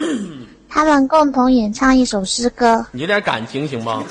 [0.68, 2.86] 他们共同演唱一首诗歌。
[2.92, 4.02] 你有点感情行吗？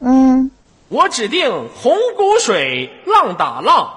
[0.00, 0.50] 嗯，
[0.88, 3.94] 我指定红谷水浪打浪。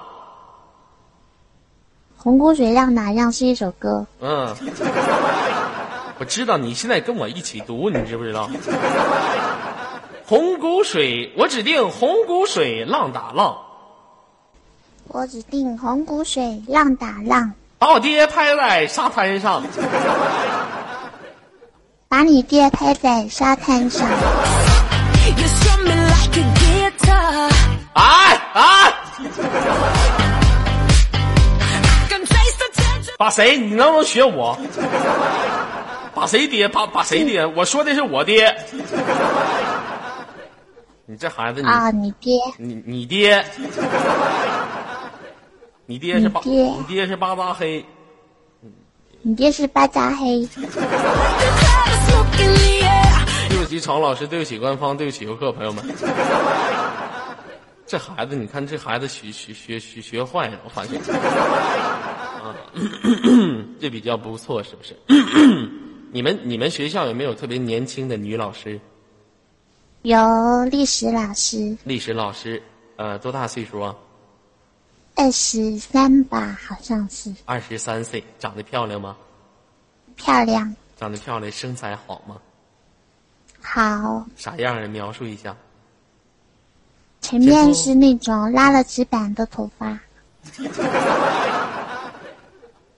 [2.16, 4.06] 红谷水浪打浪是一首歌？
[4.20, 4.54] 嗯，
[6.18, 8.48] 我知道你现在跟我一起读，你知不知道？
[10.26, 13.56] 红谷水，我指定红谷水浪打浪，
[15.08, 19.62] 我指定红谷水浪打浪，把我爹拍在沙滩上。
[22.08, 24.08] 把你爹拍在沙滩上。
[27.94, 28.92] 哎哎.
[33.18, 33.58] 把谁？
[33.58, 34.58] 你能不能学我？
[36.14, 36.66] 把谁爹？
[36.68, 37.44] 把把谁爹？
[37.46, 38.56] 我说的是我爹。
[41.06, 43.44] 你这孩子，你啊，你爹，你你爹，
[45.90, 47.82] 你爹是巴，你爹是巴扎黑，
[49.22, 50.46] 你爹是巴扎黑。
[53.48, 55.82] 对不起常老师，对不起官方，对不起游客朋友们。
[57.86, 61.00] 这孩子，你看这孩子学学学学学坏了，我发现。
[61.00, 62.54] 啊，
[63.80, 64.94] 这比较不错，是不是？
[66.12, 68.78] 你们你们学校有没有特别年轻的女老师？
[70.02, 70.18] 有
[70.70, 72.62] 历史老师，历史老师，
[72.96, 73.96] 呃，多大岁数啊？
[75.18, 79.16] 二十三吧，好像是二十三岁，长得漂亮吗？
[80.14, 82.36] 漂亮，长得漂亮，身材好吗？
[83.60, 84.24] 好。
[84.36, 84.86] 啥样儿？
[84.86, 85.56] 描述一下。
[87.20, 89.98] 前面是那种拉了直板的头发，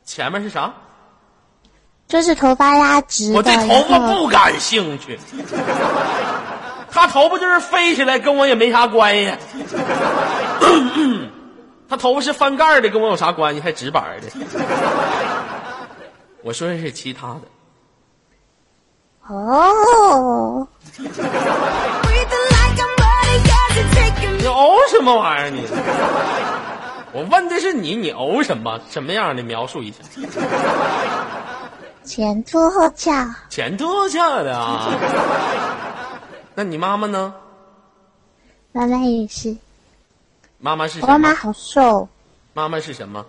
[0.04, 0.74] 前面是啥？
[2.06, 3.32] 就是头发拉直。
[3.32, 5.18] 我对头发不感兴趣。
[6.90, 9.32] 他头发就是飞起来，跟我也没啥关系。
[11.90, 13.60] 他头发是翻盖的，跟我有啥关系？
[13.60, 14.28] 还直板的。
[16.42, 17.42] 我说的是其他的。
[19.26, 20.66] 哦
[24.38, 25.66] 你哦什么玩意儿你？
[27.12, 28.80] 我问的是你，你哦什么？
[28.88, 29.42] 什么样的？
[29.42, 29.98] 描述一下。
[32.04, 33.12] 前凸后翘，
[33.50, 34.88] 前凸后翘的啊。
[36.54, 37.34] 那你妈妈呢？
[38.72, 39.56] 妈妈也是。
[40.60, 41.18] 妈妈是我什么？
[41.18, 42.08] 妈妈好瘦，
[42.52, 43.24] 妈妈是什么？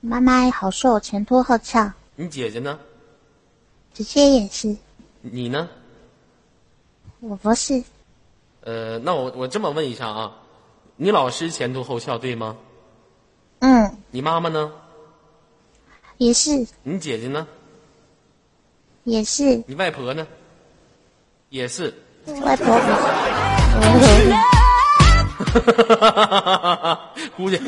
[0.00, 1.90] 妈妈好瘦，前凸后翘。
[2.16, 2.78] 你姐姐呢？
[3.92, 4.76] 姐姐也是，
[5.22, 5.68] 你呢？
[7.20, 7.82] 我不是，
[8.62, 10.32] 呃，那我我这么问一下啊，
[10.96, 12.56] 你老师前凸后翘对吗？
[13.60, 14.72] 嗯，你妈妈呢？
[16.18, 17.46] 也是，你姐姐呢？
[19.04, 20.26] 也是，你外婆呢？
[21.50, 21.94] 也是。
[22.42, 22.82] 外婆不
[24.04, 24.32] 是。
[27.36, 27.60] 估计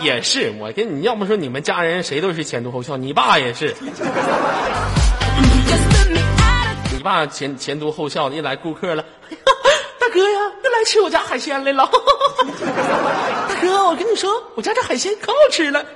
[0.00, 0.52] 也是。
[0.58, 3.74] 我跟你要不说你们家人谁都是前凸后翘，你爸也是。
[6.92, 9.04] 你爸前前凸后翘的，一来顾客了，
[9.98, 11.84] 大哥呀，又来吃我家海鲜来了。
[13.48, 15.84] 大哥，我跟你说，我家这海鲜可好吃了。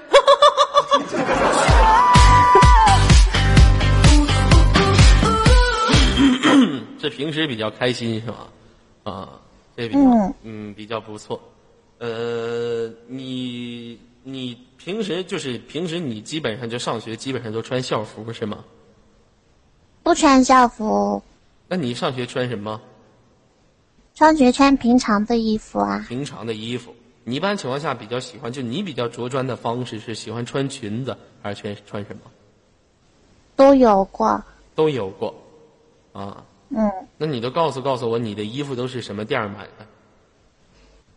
[7.00, 8.36] 这平时比较开心是吧？
[9.04, 9.28] 啊，
[9.76, 11.40] 这比较嗯嗯比较不错。
[11.98, 18.64] 呃，你你平时就是平时你基本上就上学，基本上都穿校服是吗？
[20.02, 21.22] 不穿校服，
[21.68, 22.80] 那你上学穿什么？
[24.14, 26.04] 上学穿平常的衣服啊。
[26.08, 26.94] 平常的衣服。
[27.26, 32.30] 你一般情况下比较喜欢，就你比较着装的方式是喜欢穿裙子还是穿穿什么？
[33.56, 34.44] 都有过，
[34.74, 35.34] 都有过，
[36.12, 36.44] 啊，
[36.76, 39.86] 嗯，那你都告诉告诉我，你的衣服都是什么店儿买的？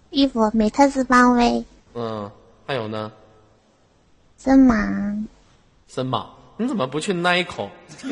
[0.09, 2.29] 衣服美特斯邦威、嗯，
[2.65, 3.11] 还有呢，
[4.37, 4.75] 森马，
[5.87, 6.27] 森马，
[6.57, 7.67] 你怎么不去 Nike？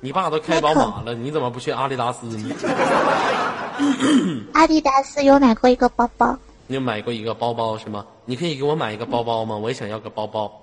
[0.00, 2.54] 你爸都开宝马了，你怎么不去阿迪达斯呢？
[4.54, 6.38] 阿迪达斯有买过一个包包，
[6.68, 8.06] 你有买过一个包包是吗？
[8.24, 9.56] 你可以给我买一个包包吗？
[9.56, 10.60] 我也想要个包包。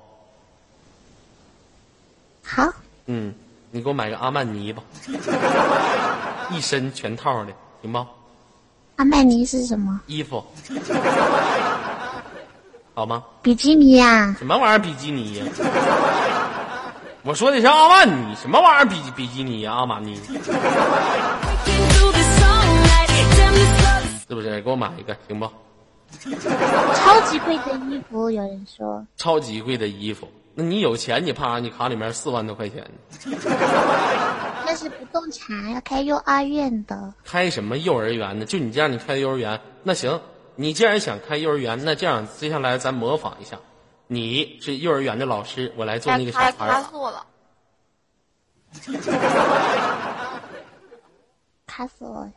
[2.43, 2.71] 好，
[3.07, 3.33] 嗯，
[3.75, 4.81] 你给我买个阿曼尼吧，
[6.49, 7.51] 一身全套的，
[7.81, 7.99] 行不？
[8.95, 9.99] 阿曼尼是什么？
[10.07, 10.41] 衣服，
[12.93, 13.21] 好吗？
[13.41, 14.33] 比基尼啊？
[14.39, 15.45] 什么玩意儿比基尼呀？
[17.23, 19.73] 我说的是阿曼尼，什么玩意儿比比基尼呀？
[19.73, 20.15] 阿玛尼.
[24.29, 24.61] 是不是？
[24.61, 25.45] 给我买一个，行不？
[26.95, 29.05] 超级贵的衣服，有人说。
[29.17, 30.25] 超级贵的衣服，
[30.57, 31.59] 那你有钱，你怕啥？
[31.59, 32.89] 你卡里面四万多块钱，
[34.65, 37.13] 那是不动产，要开幼儿园的。
[37.25, 38.45] 开什么幼儿园呢？
[38.45, 40.21] 就你这样，你开幼儿园，那行，
[40.55, 43.59] 你既然想开幼儿园，那这样接下来咱模仿一下，
[44.07, 46.69] 你是幼儿园的老师，我来做那个小卡孩儿。
[46.69, 47.25] 卡死我了。
[51.67, 52.31] 卡死我了！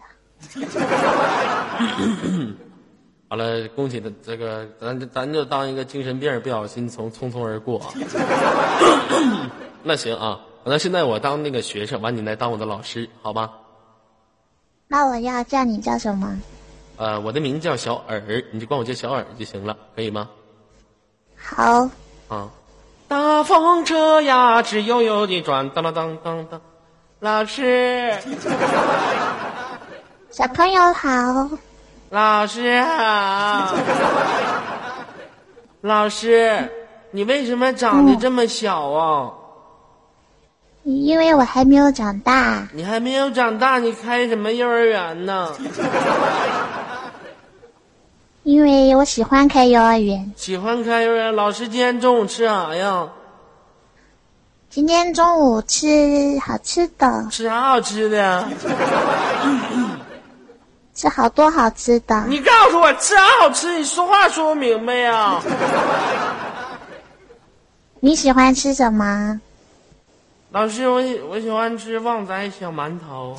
[3.31, 7.93] 好了，恭喜的这个，咱咱就当一个精神病，不小心从匆匆而过啊。
[9.85, 13.51] 那行啊，那现在我当那个学生，完你来当我的老师，好吧？
[14.87, 16.41] 那我要叫你叫什么？
[16.97, 20.31] 呃，我的名字叫小尔，你就管我叫小尔就行了，可以吗？
[21.37, 21.91] 好，
[22.29, 22.49] 啊，
[23.09, 26.61] 大风车呀，直悠悠地转，当当当当当。
[27.21, 28.15] 老师，
[30.31, 31.51] 小朋友好。
[32.11, 33.75] 老师好，
[35.83, 36.67] 老师，
[37.11, 39.31] 你为什么长得这么小啊？
[40.85, 45.53] 因为我还没有长大，你还没有长大，你开什么幼儿园呢？
[48.43, 50.33] 因为我喜欢开幼儿园。
[50.35, 53.07] 喜欢开幼儿园，老师今天中午吃啥呀？
[54.71, 58.49] 今天中午吃好吃的，吃啥好吃的呀？
[60.99, 62.25] 吃好多好吃的。
[62.27, 65.41] 你告诉我吃啥好吃，你说话说不明白呀？
[68.01, 69.41] 你喜欢吃什么？
[70.51, 73.37] 老师，我喜我喜欢吃旺仔小馒头，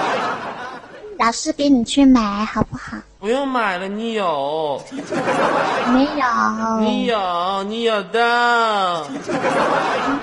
[1.18, 2.98] 老师给你去买好不好？
[3.20, 4.78] 不用买了，你有，
[5.88, 9.06] 没有，你有，你有的。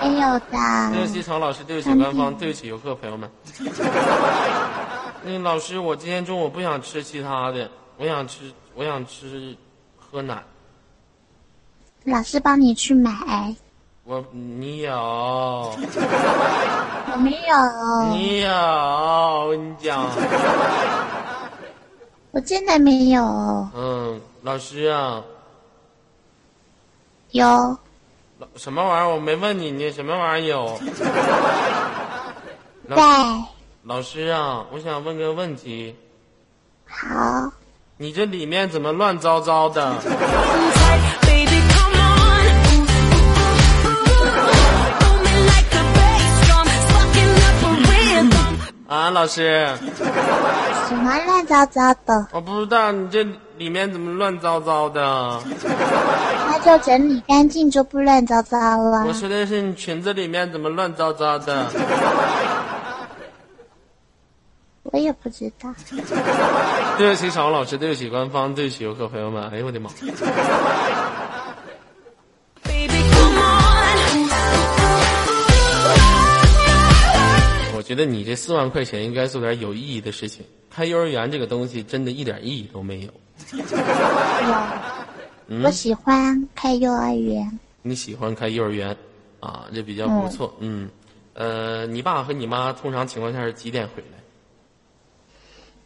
[0.03, 0.91] 没有的。
[0.91, 3.27] 对不起，曹老师，对不起官方，对不起游客朋友们。
[5.25, 9.55] 那个老师，我今天中午不想吃其他的，我想吃，我想吃
[9.97, 10.43] 喝奶。
[12.03, 13.55] 老师帮你去买，
[14.03, 15.77] 我你有，我
[17.19, 17.37] 没有，
[18.11, 20.05] 你有，我跟你讲，
[22.31, 23.23] 我真的没有。
[23.73, 25.23] 嗯，老师啊，
[27.31, 27.47] 有，
[28.39, 29.15] 老什么玩意儿？
[29.15, 30.77] 我没问你，你什么玩意儿有？
[32.87, 33.03] 老在，
[33.85, 35.93] 老师啊，我想问个问题，
[36.87, 37.51] 好，
[37.97, 39.83] 你这里面怎么乱糟糟的.
[48.87, 49.69] 啊，老师，
[50.87, 52.27] 什么乱糟糟的？
[52.31, 53.21] 我不知道你这
[53.57, 55.41] 里面怎么乱糟糟的。
[56.47, 59.11] 那就整理干净，就不乱糟糟了我。
[59.11, 61.65] 说的是你裙子里面怎么乱糟糟的？
[64.93, 65.73] 我也不知道。
[66.99, 69.49] 对不起，小王老师，对不起官方，对不起游客朋友们。
[69.49, 69.89] 哎呦我的妈.
[77.75, 80.45] 我觉得你这四万块钱应该做点有意义的事情。
[80.69, 83.09] 开幼儿园这个东西真的一点意义都没有。
[85.49, 87.59] 有，我喜欢开幼儿园。
[87.81, 88.95] 你喜欢开幼儿园
[89.39, 90.55] 啊，这比较不错。
[90.59, 90.87] 嗯，
[91.33, 94.22] 呃，你爸和你妈通常情况下是几点回来？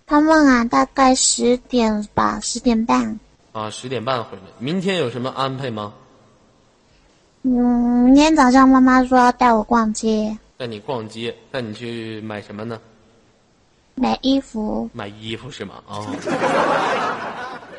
[0.09, 3.19] 他们啊，大概十点吧，十点半。
[3.51, 4.43] 啊，十点半回来。
[4.57, 5.93] 明天有什么安排吗？
[7.41, 12.79] 嗯，明天早上妈妈说要带我逛街带你逛街，带你去买什么呢？
[13.95, 14.89] 买衣服。
[14.93, 15.83] 买衣服是吗？
[15.85, 15.99] 啊、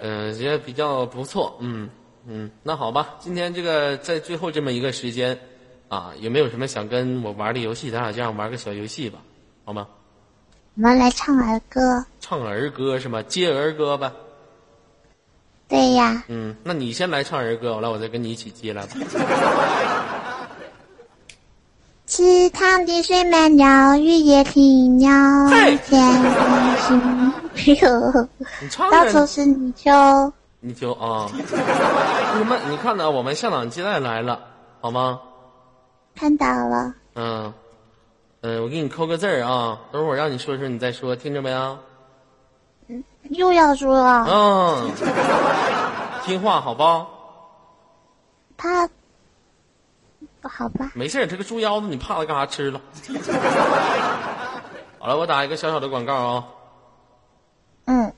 [0.02, 1.88] 嗯、也比较不错，嗯
[2.26, 5.38] 嗯，那好吧，今天这个在最后这么一个时间，
[5.88, 7.90] 啊，有没有什么想跟我玩的游戏？
[7.90, 9.18] 咱俩这样玩个小游戏吧，
[9.64, 9.88] 好吗？
[10.78, 12.04] 我们来唱儿歌。
[12.20, 13.20] 唱儿歌是吗？
[13.24, 14.12] 接儿歌吧。
[15.66, 18.92] 对呀，嗯，那你先来唱儿歌，完了我再跟你一起接来吧。
[22.06, 28.28] 池塘的水满了，雨也停了，嘿天空是哟，
[28.88, 30.32] 到处，是泥鳅。
[30.60, 31.28] 泥鳅啊，
[32.38, 32.56] 你们？
[32.70, 33.10] 你看到？
[33.10, 34.38] 我们向导接待来了，
[34.80, 35.18] 好吗？
[36.14, 37.52] 看到了，嗯，
[38.40, 41.78] 嗯，我给你扣个字儿啊，等会儿让你说的时候你再说，听着没有？
[43.30, 44.90] 又要说了，嗯，
[46.24, 47.06] 听话好不？
[48.56, 48.88] 他
[50.42, 52.80] 好吧，没事儿，这个猪腰子你怕它干啥吃了？
[54.98, 56.44] 好了，我打一个小小的广告啊。
[57.86, 58.12] 嗯，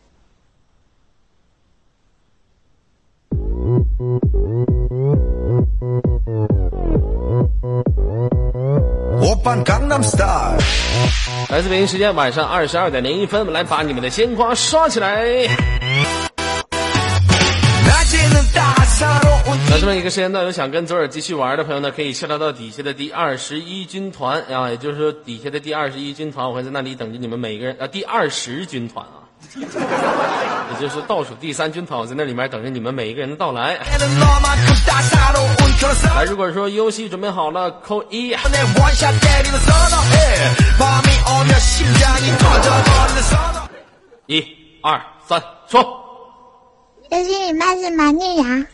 [9.57, 10.05] gang of。
[11.51, 15.49] 来自北京时间晚上二十二点零一分，我们来把你们的鲜花刷起来。
[19.69, 29.20] 那这么一个时间段，有想跟左耳继续玩的朋友呢，可以下到到底下的第二十一军团啊，也就是说底下的第二十一军团，我会在那里等着你们每个人啊，第二十军团啊。
[29.55, 33.77] 也就是倒数第三军统在那里面等着你们每一个人的到来。
[36.15, 38.35] 来，如果说游戏准备好了，扣一。
[44.27, 44.45] 一、
[44.83, 45.83] 二、三，说。
[47.11, 48.67] 游戏里面是马尼羊。